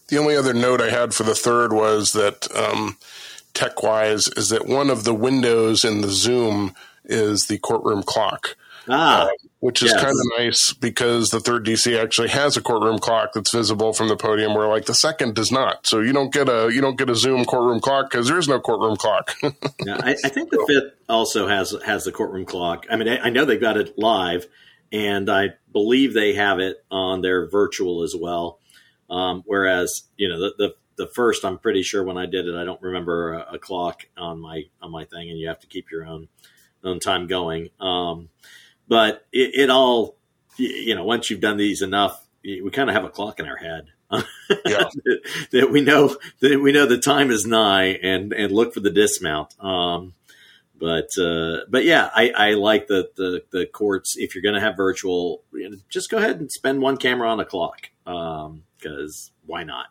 The 0.08 0.16
only 0.16 0.34
other 0.34 0.54
note 0.54 0.80
I 0.80 0.88
had 0.88 1.12
for 1.12 1.24
the 1.24 1.34
third 1.34 1.70
was 1.70 2.12
that 2.12 2.50
um, 2.56 2.96
tech 3.54 3.82
wise 3.82 4.28
is 4.28 4.50
that 4.50 4.66
one 4.66 4.90
of 4.90 5.04
the 5.04 5.14
windows 5.14 5.84
in 5.84 6.00
the 6.00 6.10
Zoom 6.10 6.74
is 7.04 7.46
the 7.46 7.58
courtroom 7.58 8.02
clock. 8.02 8.56
Ah, 8.90 9.24
uh, 9.24 9.28
which 9.60 9.82
is 9.82 9.90
yes. 9.90 10.00
kind 10.00 10.12
of 10.12 10.38
nice 10.38 10.72
because 10.72 11.30
the 11.30 11.40
third 11.40 11.66
DC 11.66 12.00
actually 12.00 12.28
has 12.28 12.56
a 12.56 12.62
courtroom 12.62 12.98
clock 12.98 13.32
that's 13.34 13.52
visible 13.52 13.92
from 13.92 14.08
the 14.08 14.16
podium, 14.16 14.54
where 14.54 14.68
like 14.68 14.86
the 14.86 14.94
second 14.94 15.34
does 15.34 15.50
not. 15.50 15.86
So 15.86 16.00
you 16.00 16.12
don't 16.12 16.32
get 16.32 16.48
a 16.48 16.70
you 16.72 16.80
don't 16.80 16.96
get 16.96 17.10
a 17.10 17.14
Zoom 17.14 17.44
courtroom 17.44 17.80
clock 17.80 18.10
because 18.10 18.28
there 18.28 18.38
is 18.38 18.48
no 18.48 18.60
courtroom 18.60 18.96
clock. 18.96 19.34
yeah, 19.42 19.98
I, 20.00 20.16
I 20.24 20.28
think 20.28 20.50
the 20.50 20.64
fifth 20.66 20.94
also 21.08 21.48
has 21.48 21.74
has 21.84 22.04
the 22.04 22.12
courtroom 22.12 22.46
clock. 22.46 22.86
I 22.90 22.96
mean, 22.96 23.08
I, 23.08 23.18
I 23.18 23.30
know 23.30 23.44
they've 23.44 23.60
got 23.60 23.76
it 23.76 23.98
live, 23.98 24.46
and 24.92 25.28
I 25.28 25.54
believe 25.72 26.14
they 26.14 26.34
have 26.34 26.60
it 26.60 26.84
on 26.90 27.20
their 27.20 27.48
virtual 27.48 28.02
as 28.04 28.14
well. 28.18 28.60
Um, 29.10 29.42
whereas, 29.46 30.04
you 30.16 30.28
know, 30.28 30.38
the, 30.38 30.54
the 30.58 30.74
the 30.98 31.06
first, 31.06 31.44
I'm 31.44 31.58
pretty 31.58 31.82
sure 31.82 32.04
when 32.04 32.18
I 32.18 32.26
did 32.26 32.46
it, 32.46 32.54
I 32.54 32.64
don't 32.64 32.82
remember 32.82 33.34
a, 33.34 33.54
a 33.54 33.58
clock 33.58 34.06
on 34.18 34.40
my 34.40 34.64
on 34.82 34.90
my 34.90 35.04
thing, 35.04 35.30
and 35.30 35.38
you 35.38 35.48
have 35.48 35.60
to 35.60 35.66
keep 35.66 35.90
your 35.90 36.04
own 36.04 36.28
own 36.84 37.00
time 37.00 37.26
going. 37.26 37.70
Um, 37.80 38.28
but 38.86 39.26
it, 39.32 39.54
it 39.54 39.70
all, 39.70 40.16
you 40.56 40.94
know, 40.94 41.04
once 41.04 41.30
you've 41.30 41.40
done 41.40 41.56
these 41.56 41.82
enough, 41.82 42.26
we 42.42 42.70
kind 42.70 42.90
of 42.90 42.94
have 42.94 43.04
a 43.04 43.10
clock 43.10 43.40
in 43.40 43.46
our 43.46 43.56
head. 43.56 43.86
yeah. 44.10 44.22
that, 45.04 45.20
that 45.52 45.70
we 45.70 45.82
know 45.82 46.16
that 46.40 46.60
we 46.60 46.72
know 46.72 46.86
the 46.86 46.98
time 46.98 47.30
is 47.30 47.46
nigh 47.46 47.98
and 48.02 48.32
and 48.32 48.52
look 48.52 48.74
for 48.74 48.80
the 48.80 48.90
dismount. 48.90 49.54
Um, 49.62 50.14
but 50.78 51.10
uh, 51.18 51.58
but 51.68 51.84
yeah, 51.84 52.10
I, 52.14 52.30
I 52.30 52.50
like 52.54 52.88
the, 52.88 53.10
the 53.16 53.42
the 53.50 53.66
courts. 53.66 54.16
If 54.16 54.34
you're 54.34 54.42
going 54.42 54.54
to 54.54 54.60
have 54.60 54.76
virtual, 54.76 55.42
just 55.88 56.10
go 56.10 56.18
ahead 56.18 56.40
and 56.40 56.50
spend 56.50 56.80
one 56.80 56.96
camera 56.96 57.30
on 57.30 57.38
a 57.40 57.44
clock 57.44 57.90
because 58.04 59.30
why 59.46 59.64
not? 59.64 59.86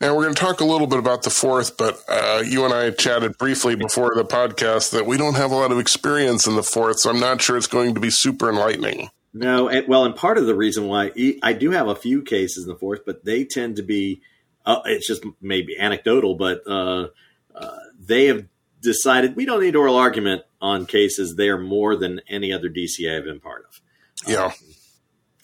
Now 0.00 0.14
we're 0.14 0.24
going 0.24 0.34
to 0.34 0.40
talk 0.40 0.60
a 0.60 0.64
little 0.64 0.86
bit 0.86 0.98
about 0.98 1.22
the 1.22 1.30
fourth, 1.30 1.76
but 1.76 2.02
uh, 2.06 2.42
you 2.46 2.64
and 2.64 2.74
I 2.74 2.90
chatted 2.90 3.38
briefly 3.38 3.76
before 3.76 4.14
the 4.14 4.24
podcast 4.24 4.90
that 4.90 5.06
we 5.06 5.16
don't 5.16 5.36
have 5.36 5.50
a 5.52 5.54
lot 5.54 5.72
of 5.72 5.78
experience 5.78 6.46
in 6.46 6.54
the 6.54 6.62
fourth, 6.62 7.00
so 7.00 7.10
I'm 7.10 7.20
not 7.20 7.40
sure 7.40 7.56
it's 7.56 7.66
going 7.66 7.94
to 7.94 8.00
be 8.00 8.10
super 8.10 8.50
enlightening. 8.50 9.08
No, 9.32 9.68
and, 9.68 9.88
well, 9.88 10.04
and 10.04 10.14
part 10.14 10.36
of 10.36 10.46
the 10.46 10.54
reason 10.54 10.86
why 10.86 11.12
I 11.42 11.52
do 11.54 11.70
have 11.70 11.88
a 11.88 11.94
few 11.94 12.22
cases 12.22 12.64
in 12.64 12.72
the 12.72 12.78
fourth, 12.78 13.06
but 13.06 13.24
they 13.24 13.44
tend 13.44 13.76
to 13.76 13.82
be 13.82 14.20
uh, 14.66 14.80
it's 14.84 15.06
just 15.06 15.24
maybe 15.40 15.78
anecdotal, 15.78 16.34
but 16.34 16.62
uh, 16.66 17.08
uh, 17.54 17.78
they 17.98 18.26
have 18.26 18.46
decided 18.82 19.36
we 19.36 19.46
don't 19.46 19.60
need 19.60 19.76
oral 19.76 19.96
argument 19.96 20.42
on 20.60 20.86
cases. 20.86 21.36
there 21.36 21.56
more 21.56 21.96
than 21.96 22.20
any 22.28 22.52
other 22.52 22.68
DCA 22.68 23.18
I've 23.18 23.24
been 23.24 23.40
part 23.40 23.64
of. 23.68 23.80
Yeah, 24.26 24.52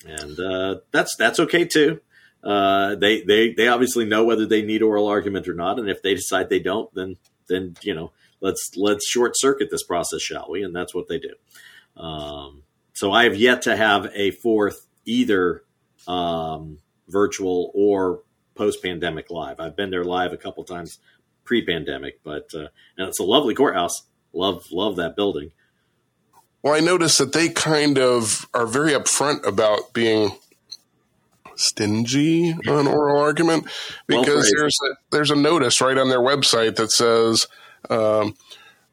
and 0.05 0.39
uh, 0.39 0.81
that's 0.91 1.15
that's 1.15 1.39
okay 1.39 1.65
too. 1.65 2.01
Uh, 2.43 2.95
they 2.95 3.21
they 3.21 3.53
they 3.53 3.67
obviously 3.67 4.05
know 4.05 4.25
whether 4.25 4.45
they 4.45 4.61
need 4.61 4.81
oral 4.81 5.07
argument 5.07 5.47
or 5.47 5.53
not, 5.53 5.79
and 5.79 5.89
if 5.89 6.01
they 6.01 6.13
decide 6.13 6.49
they 6.49 6.59
don't, 6.59 6.93
then 6.93 7.15
then 7.47 7.75
you 7.81 7.93
know 7.93 8.11
let's 8.41 8.71
let's 8.75 9.07
short 9.07 9.33
circuit 9.35 9.69
this 9.71 9.83
process, 9.83 10.21
shall 10.21 10.47
we? 10.49 10.63
And 10.63 10.75
that's 10.75 10.93
what 10.93 11.07
they 11.07 11.19
do. 11.19 12.01
Um, 12.01 12.63
so 12.93 13.11
I 13.11 13.23
have 13.23 13.35
yet 13.35 13.63
to 13.63 13.75
have 13.75 14.11
a 14.13 14.31
fourth 14.31 14.87
either 15.05 15.63
um, 16.07 16.79
virtual 17.07 17.71
or 17.73 18.21
post 18.55 18.83
pandemic 18.83 19.31
live. 19.31 19.59
I've 19.59 19.75
been 19.75 19.89
there 19.89 20.03
live 20.03 20.33
a 20.33 20.37
couple 20.37 20.63
times 20.63 20.99
pre 21.45 21.65
pandemic, 21.65 22.19
but 22.23 22.53
uh, 22.53 22.67
and 22.97 23.07
it's 23.07 23.19
a 23.19 23.23
lovely 23.23 23.55
courthouse. 23.55 24.03
Love 24.33 24.65
love 24.71 24.97
that 24.97 25.15
building. 25.15 25.51
Well, 26.61 26.73
I 26.73 26.79
noticed 26.79 27.17
that 27.17 27.33
they 27.33 27.49
kind 27.49 27.97
of 27.97 28.47
are 28.53 28.65
very 28.65 28.91
upfront 28.91 29.45
about 29.45 29.93
being 29.93 30.31
stingy 31.55 32.53
on 32.67 32.87
oral 32.87 33.19
argument 33.19 33.65
because 34.07 34.51
Well 34.51 34.61
there's 34.61 34.77
a, 34.83 34.95
there's 35.11 35.31
a 35.31 35.35
notice 35.35 35.81
right 35.81 35.97
on 35.97 36.09
their 36.09 36.19
website 36.19 36.75
that 36.75 36.91
says 36.91 37.47
um, 37.89 38.35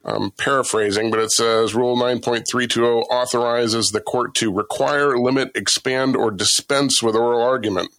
I'm 0.04 0.30
paraphrasing, 0.32 1.10
but 1.10 1.20
it 1.20 1.30
says 1.30 1.74
Rule 1.74 1.96
9.320 1.96 3.04
authorizes 3.10 3.90
the 3.90 4.00
court 4.00 4.34
to 4.36 4.52
require, 4.52 5.18
limit, 5.18 5.50
expand, 5.54 6.16
or 6.16 6.30
dispense 6.30 7.02
with 7.02 7.14
oral 7.14 7.42
argument. 7.42 7.90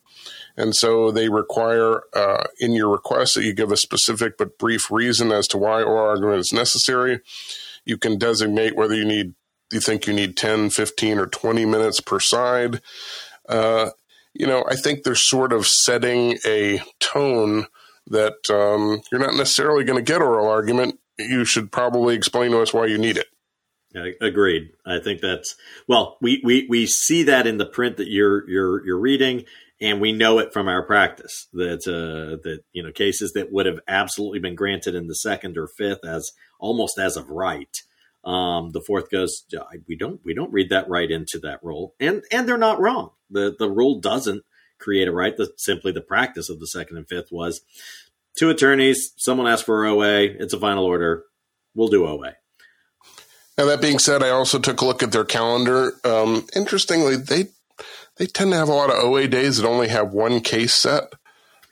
And 0.58 0.76
so 0.76 1.12
they 1.12 1.30
require 1.30 2.02
uh, 2.14 2.46
in 2.60 2.74
your 2.74 2.90
request 2.90 3.36
that 3.36 3.44
you 3.44 3.54
give 3.54 3.72
a 3.72 3.78
specific 3.78 4.38
but 4.38 4.58
brief 4.58 4.92
reason 4.92 5.32
as 5.32 5.48
to 5.50 5.58
why 5.58 5.82
oral 5.82 6.10
argument 6.10 6.40
is 6.40 6.52
necessary. 6.52 7.22
You 7.86 7.98
can 7.98 8.18
designate 8.18 8.76
whether 8.76 8.96
you 8.96 9.06
need 9.06 9.34
you 9.72 9.80
think 9.80 10.06
you 10.06 10.12
need 10.12 10.36
10, 10.36 10.70
15, 10.70 11.18
or 11.18 11.28
20 11.28 11.66
minutes 11.66 12.02
per 12.02 12.20
side. 12.20 12.82
Uh, 13.48 13.92
you 14.34 14.48
know, 14.48 14.64
I 14.70 14.76
think 14.76 15.04
they're 15.04 15.16
sort 15.16 15.54
of 15.54 15.68
setting 15.68 16.38
a 16.46 16.82
tone 17.00 17.68
that 18.08 18.50
um, 18.50 19.02
you're 19.12 19.22
not 19.22 19.36
necessarily 19.36 19.84
going 19.84 20.04
to 20.04 20.12
get 20.12 20.22
oral 20.22 20.50
argument. 20.50 21.00
You 21.18 21.46
should 21.46 21.72
probably 21.72 22.16
explain 22.16 22.52
to 22.52 22.62
us 22.62 22.74
why 22.74 22.86
you 22.88 22.98
need 22.98 23.18
it. 23.18 23.28
Agreed. 24.22 24.70
I 24.86 25.00
think 25.00 25.20
that's 25.20 25.56
well. 25.88 26.18
We, 26.22 26.42
we 26.46 26.66
we 26.70 26.88
see 26.88 27.24
that 27.24 27.46
in 27.46 27.58
the 27.58 27.66
print 27.66 27.98
that 27.98 28.10
you're 28.10 28.50
you're 28.50 28.86
you're 28.86 29.00
reading, 29.00 29.44
and 29.82 30.00
we 30.00 30.14
know 30.14 30.40
it 30.40 30.54
from 30.54 30.70
our 30.70 30.82
practice 30.82 31.48
that 31.52 31.86
uh, 31.86 32.40
that 32.44 32.60
you 32.72 32.84
know 32.84 32.94
cases 32.94 33.34
that 33.34 33.52
would 33.52 33.66
have 33.66 33.80
absolutely 33.90 34.40
been 34.40 34.56
granted 34.56 34.96
in 34.96 35.08
the 35.08 35.16
second 35.16 35.58
or 35.58 35.68
fifth 35.68 36.06
as 36.06 36.32
almost 36.58 36.98
as 36.98 37.18
of 37.18 37.30
right. 37.30 37.82
Um, 38.24 38.72
the 38.72 38.82
fourth 38.82 39.10
goes, 39.10 39.46
we 39.88 39.98
don't 39.98 40.22
we 40.24 40.34
don't 40.34 40.54
read 40.54 40.70
that 40.70 40.90
right 40.90 41.10
into 41.10 41.40
that 41.40 41.64
rule, 41.64 41.96
and 42.00 42.24
and 42.32 42.48
they're 42.48 42.58
not 42.58 42.80
wrong. 42.80 43.12
the 43.30 43.56
The 43.58 43.70
rule 43.70 44.00
doesn't 44.00 44.44
create 44.80 45.08
a 45.08 45.12
right. 45.12 45.36
The 45.36 45.52
simply 45.58 45.92
the 45.92 46.02
practice 46.02 46.50
of 46.50 46.60
the 46.60 46.68
second 46.68 46.98
and 46.98 47.08
fifth 47.08 47.32
was 47.32 47.62
two 48.38 48.50
attorneys. 48.50 49.14
Someone 49.18 49.48
asked 49.48 49.66
for 49.66 49.86
OA. 49.86 50.24
It's 50.24 50.54
a 50.54 50.60
final 50.60 50.86
order. 50.86 51.24
We'll 51.74 51.88
do 51.88 52.06
OA. 52.06 52.36
Now 53.58 53.66
that 53.66 53.82
being 53.82 54.00
said, 54.00 54.24
I 54.24 54.30
also 54.30 54.60
took 54.60 54.82
a 54.82 54.86
look 54.86 55.04
at 55.04 55.12
their 55.12 55.26
calendar. 55.26 55.94
Um, 56.04 56.48
interestingly, 56.56 57.16
they 57.16 57.46
they 58.18 58.26
tend 58.28 58.52
to 58.52 58.58
have 58.58 58.70
a 58.70 58.74
lot 58.74 58.90
of 58.90 59.04
OA 59.04 59.28
days 59.28 59.58
that 59.58 59.68
only 59.68 59.88
have 59.88 60.14
one 60.14 60.42
case 60.42 60.74
set. 60.74 61.04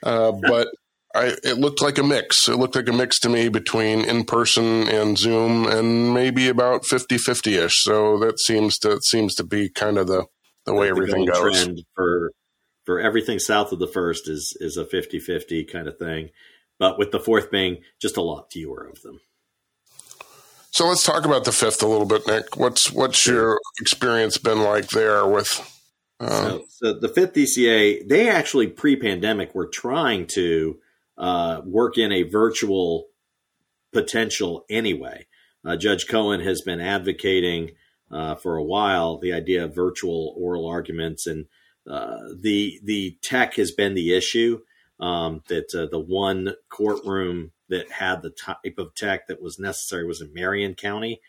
Uh, 0.01 0.31
but 0.31 0.69
I, 1.15 1.35
it 1.43 1.57
looked 1.57 1.81
like 1.81 1.97
a 1.97 2.03
mix. 2.03 2.47
It 2.47 2.57
looked 2.57 2.75
like 2.75 2.87
a 2.87 2.93
mix 2.93 3.19
to 3.21 3.29
me 3.29 3.49
between 3.49 4.05
in 4.05 4.25
person 4.25 4.87
and 4.87 5.17
Zoom, 5.17 5.65
and 5.65 6.13
maybe 6.13 6.49
about 6.49 6.83
50-50 6.83 7.65
ish. 7.65 7.83
So 7.83 8.19
that 8.19 8.39
seems 8.39 8.77
to 8.79 8.99
seems 9.01 9.33
to 9.35 9.43
be 9.43 9.69
kind 9.69 9.97
of 9.97 10.07
the 10.07 10.25
the 10.65 10.73
way 10.73 10.89
everything 10.89 11.25
the 11.25 11.31
goes. 11.31 11.63
Trend 11.63 11.83
for 11.95 12.31
for 12.85 12.99
everything 12.99 13.39
south 13.39 13.71
of 13.71 13.79
the 13.79 13.87
first 13.87 14.27
is 14.27 14.55
is 14.59 14.77
a 14.77 14.85
50-50 14.85 15.71
kind 15.71 15.87
of 15.87 15.97
thing, 15.97 16.29
but 16.77 16.99
with 16.99 17.11
the 17.11 17.19
fourth 17.19 17.49
being 17.49 17.77
just 17.99 18.17
a 18.17 18.21
lot 18.21 18.51
fewer 18.51 18.87
of 18.87 19.01
them. 19.01 19.19
So 20.71 20.87
let's 20.87 21.03
talk 21.03 21.25
about 21.25 21.43
the 21.43 21.51
fifth 21.51 21.81
a 21.81 21.87
little 21.87 22.05
bit, 22.05 22.27
Nick. 22.27 22.55
What's 22.55 22.91
what's 22.91 23.25
your 23.25 23.59
experience 23.81 24.37
been 24.37 24.61
like 24.61 24.89
there 24.89 25.25
with? 25.25 25.75
Uh, 26.19 26.49
so, 26.49 26.65
so 26.69 26.93
the 26.93 27.09
fifth 27.09 27.33
DCA, 27.33 28.07
they 28.07 28.29
actually 28.29 28.67
pre-pandemic 28.67 29.55
were 29.55 29.67
trying 29.67 30.27
to 30.27 30.77
uh, 31.19 31.61
work 31.65 31.97
in 31.97 32.11
a 32.11 32.23
virtual 32.23 33.07
potential 33.91 34.65
anyway. 34.69 35.27
Uh, 35.65 35.75
Judge 35.75 36.07
Cohen 36.07 36.39
has 36.39 36.61
been 36.61 36.79
advocating 36.79 37.71
uh, 38.09 38.35
for 38.35 38.55
a 38.55 38.63
while 38.63 39.17
the 39.17 39.33
idea 39.33 39.65
of 39.65 39.75
virtual 39.75 40.33
oral 40.37 40.65
arguments, 40.65 41.27
and 41.27 41.45
uh, 41.87 42.17
the 42.39 42.79
the 42.83 43.17
tech 43.21 43.55
has 43.55 43.71
been 43.71 43.93
the 43.93 44.15
issue. 44.15 44.61
Um, 45.01 45.43
that 45.47 45.73
uh, 45.73 45.87
the 45.89 45.99
one 45.99 46.55
courtroom 46.67 47.51
that 47.69 47.89
had 47.89 48.21
the 48.21 48.31
type 48.31 48.77
of 48.77 48.93
tech 48.95 49.27
that 49.27 49.41
was 49.41 49.57
necessary 49.57 50.05
was 50.05 50.19
in 50.19 50.33
Marion 50.33 50.75
County. 50.75 51.21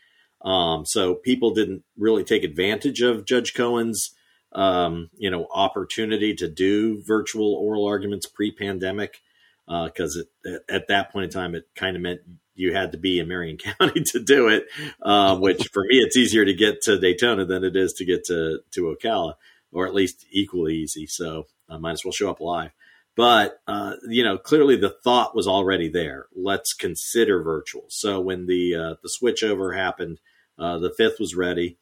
Um, 0.43 0.85
so 0.85 1.15
people 1.15 1.55
didn't 1.55 1.85
really 1.97 2.25
take 2.25 2.43
advantage 2.43 3.01
of 3.01 3.27
Judge 3.27 3.55
Cohen's, 3.55 4.11
um, 4.53 5.11
you 5.17 5.31
know, 5.31 5.47
opportunity 5.55 6.35
to 6.35 6.49
do 6.49 7.01
virtual 7.07 7.55
oral 7.55 7.87
arguments 7.87 8.27
pre-pandemic 8.27 9.21
because 9.85 10.23
uh, 10.47 10.59
at 10.69 10.89
that 10.89 11.13
point 11.13 11.25
in 11.25 11.31
time, 11.31 11.55
it 11.55 11.65
kind 11.77 11.97
of 11.97 12.03
meant 12.03 12.21
you 12.55 12.73
had 12.75 12.93
to 12.93 12.99
be 12.99 13.19
in 13.19 13.29
Marion 13.29 13.57
County 13.79 14.03
to 14.13 14.21
do 14.21 14.49
it. 14.49 14.67
Uh, 15.01 15.37
which 15.39 15.69
for 15.73 15.83
me, 15.85 15.99
it's 15.99 16.17
easier 16.17 16.45
to 16.45 16.55
get 16.55 16.83
to 16.83 16.99
Daytona 16.99 17.45
than 17.45 17.65
it 17.65 17.77
is 17.77 17.93
to 17.95 18.05
get 18.05 18.25
to 18.27 18.61
to 18.73 18.95
Ocala, 18.95 19.35
or 19.73 19.87
at 19.87 19.95
least 19.95 20.27
equally 20.31 20.77
easy. 20.77 21.07
So 21.07 21.45
I 21.69 21.79
might 21.79 21.93
as 21.93 22.05
well 22.05 22.13
show 22.13 22.31
up 22.31 22.41
live. 22.41 22.71
But 23.17 23.61
uh, 23.67 23.97
you 24.09 24.23
know, 24.25 24.39
clearly 24.39 24.77
the 24.77 24.95
thought 25.05 25.35
was 25.35 25.47
already 25.47 25.89
there. 25.89 26.27
Let's 26.35 26.73
consider 26.73 27.43
virtual. 27.43 27.85
So 27.89 28.21
when 28.21 28.47
the 28.47 28.75
uh, 28.75 28.95
the 29.03 29.11
switchover 29.21 29.77
happened, 29.77 30.21
uh, 30.59 30.79
the 30.79 30.93
fifth 30.97 31.19
was 31.19 31.35
ready, 31.35 31.79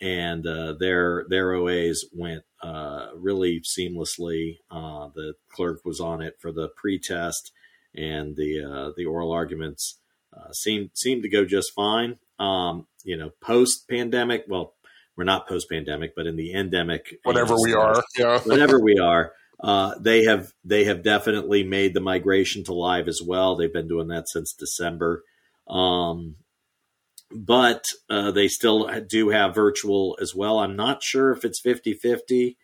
and 0.00 0.46
uh, 0.46 0.74
their 0.78 1.24
their 1.28 1.52
OAs 1.52 2.04
went 2.12 2.42
uh, 2.62 3.08
really 3.16 3.60
seamlessly. 3.60 4.58
Uh, 4.70 5.08
the 5.14 5.34
clerk 5.50 5.84
was 5.84 6.00
on 6.00 6.22
it 6.22 6.36
for 6.40 6.52
the 6.52 6.68
pre-test, 6.76 7.52
and 7.94 8.36
the 8.36 8.62
uh, 8.62 8.92
the 8.96 9.04
oral 9.04 9.32
arguments 9.32 9.98
uh, 10.36 10.52
seemed 10.52 10.90
seemed 10.94 11.22
to 11.22 11.28
go 11.28 11.44
just 11.44 11.72
fine. 11.74 12.18
Um, 12.38 12.86
you 13.04 13.16
know, 13.16 13.30
post 13.40 13.88
pandemic, 13.88 14.44
well, 14.48 14.74
we're 15.16 15.24
not 15.24 15.48
post 15.48 15.68
pandemic, 15.70 16.14
but 16.14 16.26
in 16.26 16.36
the 16.36 16.54
endemic, 16.54 17.18
whatever 17.24 17.54
we 17.60 17.74
are, 17.74 18.02
yeah, 18.16 18.38
whatever 18.44 18.80
we 18.80 18.98
are. 18.98 19.32
Uh, 19.62 19.94
they 20.00 20.24
have 20.24 20.52
they 20.64 20.84
have 20.84 21.02
definitely 21.02 21.62
made 21.62 21.94
the 21.94 22.00
migration 22.00 22.64
to 22.64 22.74
live 22.74 23.08
as 23.08 23.20
well. 23.24 23.56
They've 23.56 23.72
been 23.72 23.88
doing 23.88 24.08
that 24.08 24.28
since 24.28 24.52
December. 24.52 25.22
Um, 25.68 26.36
but 27.34 27.84
uh, 28.08 28.30
they 28.30 28.48
still 28.48 28.88
do 29.08 29.30
have 29.30 29.54
virtual 29.54 30.16
as 30.20 30.34
well. 30.34 30.58
I'm 30.58 30.76
not 30.76 31.02
sure 31.02 31.32
if 31.32 31.44
it's 31.44 31.60
50 31.60 31.94
50 31.94 32.56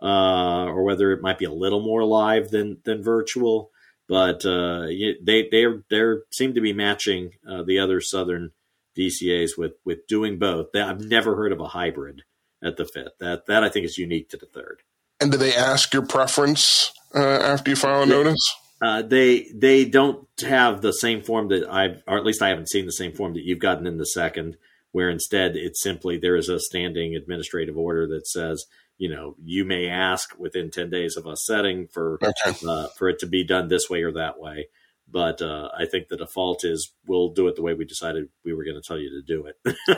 uh, 0.00 0.66
or 0.66 0.84
whether 0.84 1.12
it 1.12 1.22
might 1.22 1.38
be 1.38 1.44
a 1.44 1.52
little 1.52 1.80
more 1.80 2.04
live 2.04 2.50
than, 2.50 2.78
than 2.84 3.02
virtual. 3.02 3.70
But 4.08 4.44
uh, 4.46 4.86
they 4.86 5.48
they 5.50 5.64
they 5.90 6.04
seem 6.32 6.54
to 6.54 6.62
be 6.62 6.72
matching 6.72 7.32
uh, 7.46 7.62
the 7.62 7.78
other 7.78 8.00
Southern 8.00 8.52
DCAs 8.96 9.50
with 9.58 9.72
with 9.84 10.06
doing 10.06 10.38
both. 10.38 10.74
I've 10.74 11.00
never 11.00 11.36
heard 11.36 11.52
of 11.52 11.60
a 11.60 11.68
hybrid 11.68 12.22
at 12.64 12.78
the 12.78 12.86
fifth. 12.86 13.18
That 13.20 13.44
that 13.46 13.62
I 13.62 13.68
think 13.68 13.84
is 13.84 13.98
unique 13.98 14.30
to 14.30 14.38
the 14.38 14.46
third. 14.46 14.80
And 15.20 15.30
do 15.30 15.36
they 15.36 15.54
ask 15.54 15.92
your 15.92 16.06
preference 16.06 16.90
uh, 17.14 17.18
after 17.18 17.70
you 17.70 17.76
file 17.76 18.04
a 18.04 18.06
notice? 18.06 18.40
Uh, 18.80 19.02
they 19.02 19.50
they 19.54 19.84
don't 19.84 20.26
have 20.40 20.80
the 20.80 20.92
same 20.92 21.22
form 21.22 21.48
that 21.48 21.68
I've, 21.68 22.02
or 22.06 22.16
at 22.16 22.24
least 22.24 22.42
I 22.42 22.48
haven't 22.48 22.70
seen 22.70 22.86
the 22.86 22.92
same 22.92 23.12
form 23.12 23.34
that 23.34 23.44
you've 23.44 23.58
gotten 23.58 23.86
in 23.86 23.98
the 23.98 24.06
second, 24.06 24.56
where 24.92 25.10
instead 25.10 25.56
it's 25.56 25.82
simply 25.82 26.16
there 26.16 26.36
is 26.36 26.48
a 26.48 26.60
standing 26.60 27.16
administrative 27.16 27.76
order 27.76 28.06
that 28.06 28.28
says, 28.28 28.64
you 28.96 29.08
know, 29.08 29.34
you 29.42 29.64
may 29.64 29.88
ask 29.88 30.38
within 30.38 30.70
ten 30.70 30.90
days 30.90 31.16
of 31.16 31.26
us 31.26 31.44
setting 31.44 31.88
for 31.88 32.18
okay. 32.22 32.56
uh, 32.68 32.86
for 32.96 33.08
it 33.08 33.18
to 33.18 33.26
be 33.26 33.44
done 33.44 33.68
this 33.68 33.90
way 33.90 34.02
or 34.02 34.12
that 34.12 34.38
way. 34.38 34.68
But 35.10 35.42
uh, 35.42 35.70
I 35.76 35.86
think 35.86 36.08
the 36.08 36.16
default 36.16 36.64
is 36.64 36.92
we'll 37.06 37.30
do 37.30 37.48
it 37.48 37.56
the 37.56 37.62
way 37.62 37.74
we 37.74 37.84
decided 37.84 38.28
we 38.44 38.52
were 38.52 38.64
going 38.64 38.80
to 38.80 38.86
tell 38.86 38.98
you 38.98 39.10
to 39.10 39.22
do 39.22 39.46
it. 39.46 39.88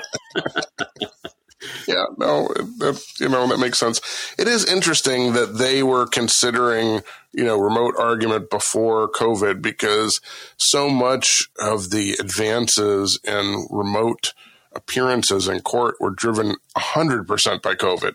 yeah, 1.86 2.04
no, 2.18 2.48
that, 2.78 3.02
you 3.18 3.28
know, 3.28 3.46
that 3.48 3.58
makes 3.58 3.78
sense. 3.78 4.00
It 4.38 4.48
is 4.48 4.64
interesting 4.64 5.32
that 5.34 5.58
they 5.58 5.82
were 5.82 6.06
considering, 6.06 7.02
you 7.32 7.44
know, 7.44 7.58
remote 7.58 7.94
argument 7.98 8.50
before 8.50 9.10
COVID 9.10 9.60
because 9.62 10.20
so 10.56 10.88
much 10.88 11.48
of 11.60 11.90
the 11.90 12.16
advances 12.18 13.18
in 13.24 13.66
remote 13.70 14.32
appearances 14.72 15.48
in 15.48 15.60
court 15.60 15.96
were 16.00 16.10
driven 16.10 16.56
100% 16.76 17.62
by 17.62 17.74
COVID. 17.74 18.14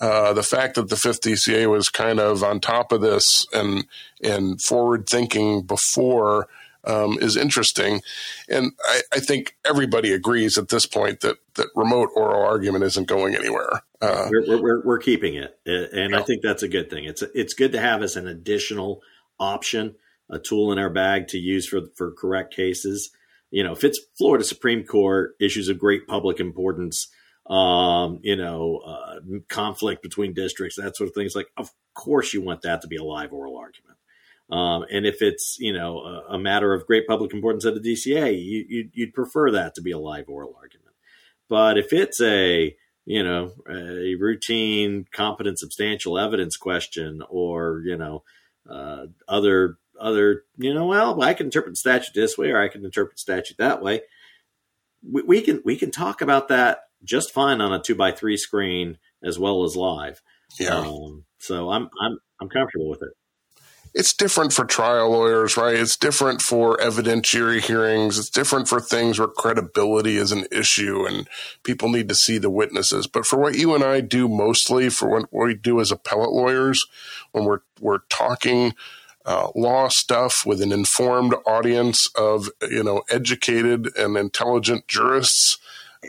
Uh, 0.00 0.32
the 0.32 0.44
fact 0.44 0.76
that 0.76 0.88
the 0.88 0.96
fifth 0.96 1.22
DCA 1.22 1.68
was 1.68 1.88
kind 1.88 2.20
of 2.20 2.44
on 2.44 2.60
top 2.60 2.92
of 2.92 3.00
this 3.00 3.46
and 3.52 3.84
and 4.22 4.62
forward 4.62 5.08
thinking 5.08 5.62
before 5.62 6.46
um, 6.88 7.18
is 7.20 7.36
interesting. 7.36 8.00
And 8.48 8.72
I, 8.84 9.02
I, 9.12 9.20
think 9.20 9.56
everybody 9.64 10.12
agrees 10.12 10.56
at 10.56 10.70
this 10.70 10.86
point 10.86 11.20
that, 11.20 11.36
that 11.54 11.68
remote 11.76 12.08
oral 12.16 12.42
argument 12.42 12.84
isn't 12.84 13.06
going 13.06 13.34
anywhere. 13.34 13.82
Uh, 14.00 14.28
we're, 14.30 14.62
we're, 14.62 14.86
we're, 14.86 14.98
keeping 14.98 15.34
it. 15.34 15.58
And 15.66 16.12
yeah. 16.12 16.18
I 16.18 16.22
think 16.22 16.42
that's 16.42 16.62
a 16.62 16.68
good 16.68 16.88
thing. 16.88 17.04
It's, 17.04 17.22
it's 17.34 17.52
good 17.52 17.72
to 17.72 17.80
have 17.80 18.02
as 18.02 18.16
an 18.16 18.26
additional 18.26 19.02
option, 19.38 19.96
a 20.30 20.38
tool 20.38 20.72
in 20.72 20.78
our 20.78 20.90
bag 20.90 21.28
to 21.28 21.38
use 21.38 21.68
for, 21.68 21.82
for 21.94 22.12
correct 22.12 22.54
cases. 22.54 23.10
You 23.50 23.64
know, 23.64 23.72
if 23.72 23.84
it's 23.84 24.00
Florida 24.16 24.44
Supreme 24.44 24.84
Court, 24.84 25.34
issues 25.38 25.68
of 25.68 25.78
great 25.78 26.06
public 26.06 26.40
importance, 26.40 27.08
um, 27.48 28.20
you 28.22 28.36
know, 28.36 28.78
uh, 28.78 29.20
conflict 29.48 30.02
between 30.02 30.32
districts, 30.32 30.76
that 30.76 30.96
sort 30.96 31.08
of 31.08 31.14
thing. 31.14 31.26
It's 31.26 31.36
like, 31.36 31.50
of 31.56 31.70
course 31.94 32.32
you 32.32 32.42
want 32.42 32.62
that 32.62 32.82
to 32.82 32.88
be 32.88 32.96
a 32.96 33.04
live 33.04 33.32
oral 33.32 33.56
argument. 33.56 33.97
Um, 34.50 34.86
and 34.90 35.06
if 35.06 35.20
it's 35.20 35.58
you 35.58 35.72
know 35.72 35.98
a, 35.98 36.34
a, 36.34 36.38
matter 36.38 36.72
of 36.72 36.86
great 36.86 37.06
public 37.06 37.34
importance 37.34 37.66
at 37.66 37.76
a 37.76 37.80
DCA, 37.80 38.32
you, 38.32 38.64
you'd, 38.68 38.90
you'd 38.94 39.14
prefer 39.14 39.50
that 39.50 39.74
to 39.74 39.82
be 39.82 39.90
a 39.90 39.98
live 39.98 40.28
oral 40.28 40.56
argument. 40.56 40.94
But 41.50 41.76
if 41.76 41.92
it's 41.92 42.20
a 42.22 42.74
you 43.04 43.22
know 43.22 43.52
a 43.68 44.14
routine, 44.14 45.06
competent, 45.12 45.58
substantial 45.58 46.18
evidence 46.18 46.56
question, 46.56 47.22
or 47.28 47.82
you 47.84 47.96
know 47.96 48.22
uh, 48.68 49.06
other 49.26 49.76
other 50.00 50.44
you 50.56 50.72
know 50.72 50.86
well 50.86 51.20
I 51.22 51.34
can 51.34 51.46
interpret 51.46 51.72
the 51.72 51.76
statute 51.76 52.14
this 52.14 52.38
way 52.38 52.50
or 52.50 52.60
I 52.60 52.68
can 52.68 52.84
interpret 52.84 53.16
the 53.16 53.20
statute 53.20 53.58
that 53.58 53.82
way. 53.82 54.00
We, 55.06 55.22
we 55.22 55.40
can 55.42 55.60
we 55.62 55.76
can 55.76 55.90
talk 55.90 56.22
about 56.22 56.48
that 56.48 56.84
just 57.04 57.34
fine 57.34 57.60
on 57.60 57.72
a 57.72 57.82
two 57.82 57.94
by 57.94 58.12
three 58.12 58.38
screen 58.38 58.96
as 59.22 59.38
well 59.38 59.64
as 59.64 59.76
live. 59.76 60.22
Yeah. 60.58 60.78
Um, 60.78 61.26
so 61.38 61.68
I'm 61.68 61.90
I'm 62.00 62.18
I'm 62.40 62.48
comfortable 62.48 62.88
with 62.88 63.02
it 63.02 63.12
it's 63.94 64.14
different 64.14 64.52
for 64.52 64.64
trial 64.64 65.10
lawyers, 65.10 65.56
right? 65.56 65.74
It's 65.74 65.96
different 65.96 66.42
for 66.42 66.76
evidentiary 66.78 67.60
hearings. 67.60 68.18
It's 68.18 68.30
different 68.30 68.68
for 68.68 68.80
things 68.80 69.18
where 69.18 69.28
credibility 69.28 70.16
is 70.16 70.32
an 70.32 70.46
issue 70.52 71.06
and 71.06 71.28
people 71.62 71.88
need 71.88 72.08
to 72.08 72.14
see 72.14 72.38
the 72.38 72.50
witnesses. 72.50 73.06
But 73.06 73.26
for 73.26 73.38
what 73.38 73.56
you 73.56 73.74
and 73.74 73.84
I 73.84 74.00
do 74.00 74.28
mostly, 74.28 74.88
for 74.88 75.08
what 75.08 75.32
we 75.32 75.54
do 75.54 75.80
as 75.80 75.90
appellate 75.90 76.30
lawyers, 76.30 76.84
when 77.32 77.44
we're 77.44 77.60
we're 77.80 78.00
talking 78.08 78.74
uh, 79.24 79.48
law 79.54 79.88
stuff 79.88 80.42
with 80.46 80.62
an 80.62 80.72
informed 80.72 81.34
audience 81.46 82.08
of 82.16 82.48
you 82.62 82.82
know 82.82 83.02
educated 83.10 83.88
and 83.96 84.16
intelligent 84.16 84.88
jurists. 84.88 85.58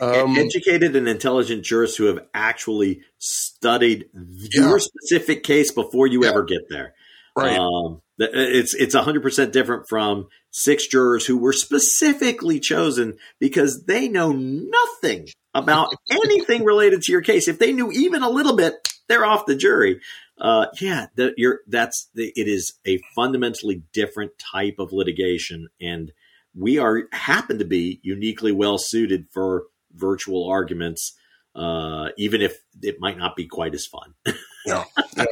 Um, 0.00 0.36
educated 0.36 0.94
and 0.94 1.08
intelligent 1.08 1.64
jurists 1.64 1.96
who 1.96 2.04
have 2.04 2.20
actually 2.32 3.02
studied 3.18 4.08
your 4.52 4.78
specific 4.78 5.42
case 5.42 5.72
before 5.72 6.06
you 6.06 6.22
yeah. 6.22 6.30
ever 6.30 6.44
get 6.44 6.68
there. 6.68 6.94
Right. 7.40 7.58
Um, 7.58 8.02
it's 8.18 8.74
it's 8.74 8.94
hundred 8.94 9.22
percent 9.22 9.52
different 9.52 9.88
from 9.88 10.28
six 10.50 10.86
jurors 10.86 11.24
who 11.24 11.38
were 11.38 11.52
specifically 11.52 12.60
chosen 12.60 13.16
because 13.38 13.84
they 13.84 14.08
know 14.08 14.32
nothing 14.32 15.28
about 15.54 15.88
anything 16.10 16.64
related 16.64 17.02
to 17.02 17.12
your 17.12 17.22
case. 17.22 17.48
If 17.48 17.58
they 17.58 17.72
knew 17.72 17.90
even 17.90 18.22
a 18.22 18.28
little 18.28 18.56
bit, 18.56 18.74
they're 19.08 19.24
off 19.24 19.46
the 19.46 19.56
jury. 19.56 20.00
Uh, 20.38 20.66
yeah, 20.80 21.06
the, 21.16 21.34
you're, 21.36 21.60
that's 21.66 22.08
the, 22.14 22.32
it 22.34 22.48
is 22.48 22.72
a 22.86 22.98
fundamentally 23.14 23.82
different 23.92 24.32
type 24.38 24.76
of 24.78 24.92
litigation, 24.92 25.68
and 25.80 26.12
we 26.54 26.78
are 26.78 27.02
happen 27.12 27.58
to 27.58 27.64
be 27.64 28.00
uniquely 28.02 28.52
well 28.52 28.78
suited 28.78 29.26
for 29.30 29.64
virtual 29.94 30.48
arguments 30.48 31.14
uh, 31.54 32.08
even 32.16 32.40
if 32.40 32.62
it 32.82 32.96
might 33.00 33.18
not 33.18 33.36
be 33.36 33.46
quite 33.46 33.74
as 33.74 33.86
fun. 33.86 34.14
yeah, 34.66 34.84
yeah. 35.16 35.24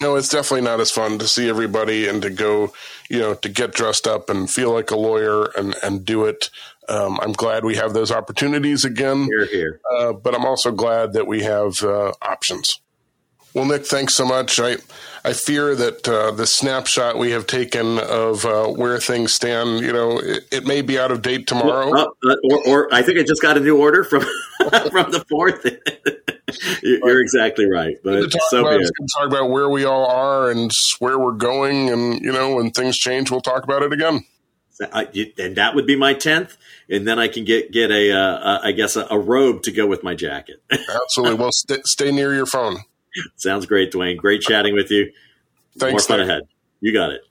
No, 0.00 0.16
it's 0.16 0.28
definitely 0.28 0.62
not 0.62 0.80
as 0.80 0.90
fun 0.90 1.18
to 1.18 1.28
see 1.28 1.48
everybody 1.48 2.06
and 2.08 2.22
to 2.22 2.30
go, 2.30 2.72
you 3.10 3.18
know, 3.18 3.34
to 3.34 3.48
get 3.48 3.72
dressed 3.72 4.06
up 4.06 4.30
and 4.30 4.50
feel 4.50 4.72
like 4.72 4.90
a 4.90 4.96
lawyer 4.96 5.46
and 5.56 5.74
and 5.82 6.04
do 6.04 6.24
it. 6.24 6.50
Um, 6.88 7.18
I'm 7.22 7.32
glad 7.32 7.64
we 7.64 7.76
have 7.76 7.94
those 7.94 8.12
opportunities 8.12 8.84
again. 8.84 9.24
Here, 9.24 9.46
here. 9.46 9.80
Uh, 9.90 10.12
but 10.12 10.34
I'm 10.34 10.44
also 10.44 10.70
glad 10.70 11.14
that 11.14 11.26
we 11.26 11.42
have 11.42 11.82
uh, 11.82 12.12
options. 12.22 12.80
Well, 13.54 13.64
Nick, 13.66 13.86
thanks 13.86 14.14
so 14.14 14.26
much. 14.26 14.58
I 14.58 14.76
I 15.24 15.32
fear 15.32 15.76
that 15.76 16.08
uh, 16.08 16.32
the 16.32 16.46
snapshot 16.46 17.16
we 17.16 17.30
have 17.30 17.46
taken 17.46 17.98
of 18.00 18.44
uh, 18.44 18.66
where 18.66 18.98
things 18.98 19.32
stand, 19.32 19.80
you 19.80 19.92
know, 19.92 20.18
it, 20.18 20.46
it, 20.50 20.66
may 20.66 20.82
be 20.82 20.98
out 20.98 21.10
of 21.10 21.22
date 21.22 21.46
tomorrow. 21.46 21.90
Well, 21.90 22.16
uh, 22.28 22.34
or, 22.50 22.68
or, 22.68 22.88
I 22.94 23.00
think 23.02 23.18
I 23.18 23.22
just 23.22 23.40
got 23.40 23.56
a 23.56 23.60
new 23.60 23.78
order 23.78 24.04
from 24.04 24.20
from 24.58 25.12
the 25.12 25.24
fourth. 25.30 25.64
You're 26.82 27.22
exactly 27.22 27.66
right, 27.66 27.96
but 28.04 28.30
talk 28.30 28.42
so 28.50 28.60
about, 28.66 28.80
to 28.80 29.06
talk 29.16 29.28
about 29.28 29.48
where 29.48 29.70
we 29.70 29.84
all 29.84 30.04
are 30.06 30.50
and 30.50 30.70
where 30.98 31.18
we're 31.18 31.32
going, 31.32 31.90
and 31.90 32.20
you 32.20 32.32
know, 32.32 32.56
when 32.56 32.72
things 32.72 32.98
change, 32.98 33.30
we'll 33.30 33.40
talk 33.40 33.62
about 33.62 33.82
it 33.82 33.92
again. 33.92 34.26
and 34.80 35.56
that 35.56 35.72
would 35.74 35.86
be 35.86 35.96
my 35.96 36.12
tenth, 36.12 36.56
and 36.90 37.06
then 37.06 37.20
I 37.20 37.28
can 37.28 37.44
get 37.44 37.70
get 37.70 37.92
a, 37.92 38.12
uh, 38.12 38.58
I 38.62 38.72
guess 38.72 38.96
a, 38.96 39.06
a, 39.10 39.18
robe 39.18 39.62
to 39.62 39.72
go 39.72 39.86
with 39.86 40.02
my 40.02 40.14
jacket. 40.14 40.60
Absolutely. 40.70 41.36
Well, 41.36 41.52
st- 41.52 41.86
stay 41.86 42.10
near 42.12 42.34
your 42.34 42.46
phone. 42.46 42.78
Sounds 43.36 43.66
great, 43.66 43.92
Duane. 43.92 44.16
Great 44.16 44.40
chatting 44.42 44.74
with 44.74 44.90
you. 44.90 45.12
Thanks. 45.78 46.08
More 46.08 46.18
fun 46.18 46.20
ahead. 46.20 46.42
You 46.80 46.92
got 46.92 47.12
it. 47.12 47.22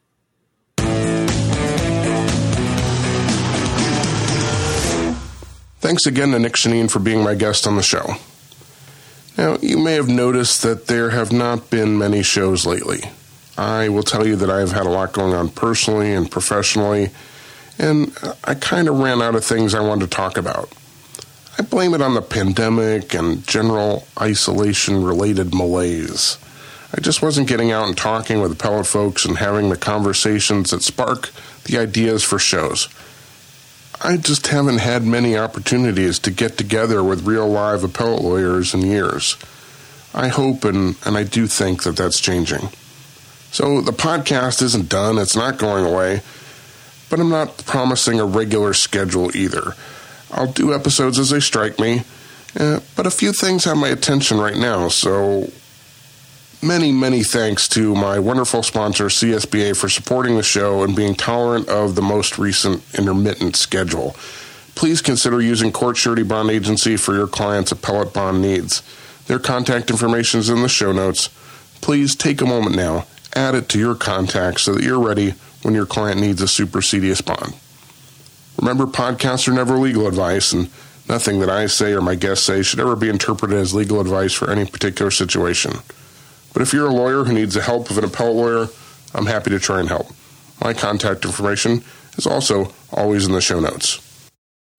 Thanks 5.80 6.06
again 6.06 6.32
to 6.32 6.40
Nick 6.40 6.56
Shannin 6.56 6.90
for 6.90 7.00
being 7.00 7.24
my 7.24 7.36
guest 7.36 7.68
on 7.68 7.76
the 7.76 7.84
show. 7.84 8.16
Now, 9.38 9.58
you 9.62 9.78
may 9.78 9.96
have 9.96 10.08
noticed 10.08 10.64
that 10.64 10.88
there 10.88 11.10
have 11.10 11.34
not 11.34 11.70
been 11.70 11.98
many 11.98 12.24
shows 12.24 12.66
lately. 12.66 13.02
I 13.58 13.90
will 13.90 14.04
tell 14.04 14.26
you 14.26 14.36
that 14.38 14.50
I 14.50 14.60
have 14.60 14.72
had 14.72 14.86
a 14.86 14.90
lot 14.90 15.12
going 15.12 15.34
on 15.34 15.50
personally 15.50 16.14
and 16.14 16.32
professionally, 16.32 17.10
and 17.78 18.18
I 18.44 18.56
kind 18.56 18.88
of 18.88 19.00
ran 19.00 19.22
out 19.22 19.36
of 19.36 19.44
things 19.44 19.76
I 19.76 19.82
wanted 19.82 20.10
to 20.10 20.16
talk 20.16 20.38
about. 20.38 20.72
I 21.58 21.62
blame 21.62 21.94
it 21.94 22.02
on 22.02 22.16
the 22.16 22.22
pandemic 22.22 23.14
and 23.14 23.46
general 23.46 24.08
isolation 24.20 25.04
related 25.04 25.54
malaise. 25.54 26.38
I 26.96 27.02
just 27.02 27.22
wasn't 27.22 27.48
getting 27.48 27.72
out 27.72 27.88
and 27.88 27.98
talking 27.98 28.42
with 28.42 28.52
appellate 28.52 28.88
folks 28.88 29.26
and 29.26 29.38
having 29.38 29.70
the 29.70 29.78
conversations 29.78 30.72
that 30.72 30.84
spark 30.84 31.30
the 31.66 31.78
ideas 31.78 32.24
for 32.24 32.40
shows. 32.40 32.88
I 34.02 34.18
just 34.18 34.48
haven't 34.48 34.80
had 34.80 35.04
many 35.04 35.38
opportunities 35.38 36.20
to 36.20 36.32
get 36.32 36.58
together 36.58 37.04
with 37.04 37.26
real 37.26 37.48
live 37.48 37.84
appellate 37.84 38.22
lawyers 38.22 38.74
in 38.74 38.82
years. 38.82 39.38
I 40.14 40.28
hope 40.28 40.66
and, 40.66 40.96
and 41.06 41.18
I 41.18 41.24
do 41.24 41.48
think 41.48 41.84
that 41.84 41.96
that's 41.96 42.20
changing. 42.20 42.70
So 43.52 43.82
the 43.82 43.92
podcast 43.92 44.62
isn't 44.64 44.90
done, 44.90 45.20
it's 45.20 45.36
not 45.36 45.60
going 45.60 45.86
away, 45.86 46.22
but 47.10 47.20
I'm 47.20 47.30
not 47.30 47.66
promising 47.66 48.20
a 48.20 48.26
regular 48.26 48.74
schedule 48.74 49.36
either. 49.36 49.76
I'll 50.34 50.52
do 50.52 50.74
episodes 50.74 51.20
as 51.20 51.30
they 51.30 51.40
strike 51.40 51.80
me, 51.80 52.04
uh, 52.60 52.80
but 52.96 53.06
a 53.06 53.12
few 53.12 53.34
things 53.34 53.66
have 53.66 53.78
my 53.78 53.90
attention 53.90 54.40
right 54.40 54.58
now, 54.58 54.88
so 54.88 55.52
many, 56.62 56.92
many 56.92 57.24
thanks 57.24 57.68
to 57.70 57.94
my 57.94 58.18
wonderful 58.20 58.64
sponsor, 58.64 59.06
CSBA, 59.06 59.78
for 59.78 59.90
supporting 59.90 60.38
the 60.38 60.44
show 60.44 60.84
and 60.84 60.96
being 60.96 61.14
tolerant 61.14 61.68
of 61.68 61.96
the 61.96 62.02
most 62.02 62.38
recent 62.38 62.82
intermittent 62.98 63.56
schedule. 63.56 64.16
Please 64.76 65.02
consider 65.02 65.42
using 65.42 65.72
Court 65.72 65.98
Surety 65.98 66.24
Bond 66.24 66.50
Agency 66.50 66.98
for 66.98 67.14
your 67.14 67.28
client's 67.28 67.72
appellate 67.72 68.14
bond 68.14 68.42
needs. 68.42 68.82
Their 69.28 69.40
contact 69.40 69.92
information 69.92 70.40
is 70.40 70.50
in 70.50 70.62
the 70.62 70.70
show 70.70 70.92
notes. 70.92 71.30
Please 71.82 72.16
take 72.16 72.42
a 72.42 72.46
moment 72.46 72.76
now, 72.76 73.06
add 73.36 73.56
it 73.56 73.70
to 73.70 73.80
your 73.80 73.94
contacts 73.94 74.64
so 74.64 74.74
that 74.74 74.84
you're 74.84 75.00
ready 75.00 75.36
when 75.62 75.74
your 75.74 75.86
client 75.86 76.20
needs 76.20 76.42
a 76.42 76.46
supersedeas 76.46 77.24
bond. 77.24 77.54
Remember, 78.58 78.86
podcasts 78.86 79.48
are 79.48 79.54
never 79.54 79.78
legal 79.78 80.08
advice, 80.08 80.54
and 80.54 80.70
nothing 81.10 81.40
that 81.40 81.50
I 81.50 81.66
say 81.68 81.94
or 81.94 82.02
my 82.02 82.16
guests 82.16 82.46
say 82.46 82.62
should 82.62 82.80
ever 82.80 82.96
be 82.96 83.10
interpreted 83.10 83.58
as 83.58 83.74
legal 83.74 84.00
advice 84.00 84.34
for 84.34 84.50
any 84.50 84.66
particular 84.66 85.12
situation. 85.12 85.74
But 86.54 86.62
if 86.62 86.72
you're 86.72 86.88
a 86.88 86.94
lawyer 86.94 87.24
who 87.24 87.34
needs 87.34 87.56
the 87.56 87.62
help 87.62 87.90
of 87.90 87.98
an 87.98 88.06
appellate 88.06 88.36
lawyer, 88.36 88.68
I'm 89.14 89.26
happy 89.26 89.50
to 89.50 89.60
try 89.60 89.80
and 89.80 89.90
help. 89.90 90.08
My 90.62 90.74
contact 90.74 91.26
information 91.26 91.84
is 92.18 92.28
also 92.28 92.72
always 92.92 93.26
in 93.26 93.34
the 93.34 93.42
show 93.42 93.60
notes. 93.60 94.00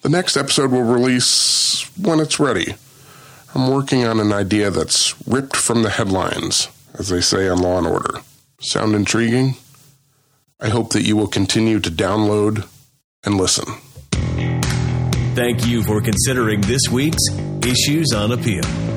The 0.02 0.08
next 0.08 0.36
episode 0.36 0.70
will 0.70 0.82
release 0.82 1.90
when 1.98 2.20
it's 2.20 2.38
ready. 2.38 2.74
I'm 3.54 3.70
working 3.70 4.04
on 4.04 4.20
an 4.20 4.32
idea 4.32 4.70
that's 4.70 5.14
ripped 5.26 5.56
from 5.56 5.82
the 5.82 5.90
headlines, 5.90 6.68
as 6.98 7.08
they 7.08 7.20
say 7.20 7.48
on 7.48 7.58
Law 7.58 7.78
and 7.78 7.86
Order. 7.86 8.20
Sound 8.60 8.94
intriguing? 8.94 9.56
I 10.60 10.68
hope 10.68 10.92
that 10.92 11.04
you 11.04 11.16
will 11.16 11.26
continue 11.26 11.80
to 11.80 11.90
download 11.90 12.66
and 13.24 13.36
listen. 13.36 13.64
Thank 15.34 15.66
you 15.66 15.82
for 15.82 16.00
considering 16.00 16.60
this 16.60 16.82
week's 16.90 17.26
Issues 17.62 18.12
on 18.14 18.32
Appeal. 18.32 18.93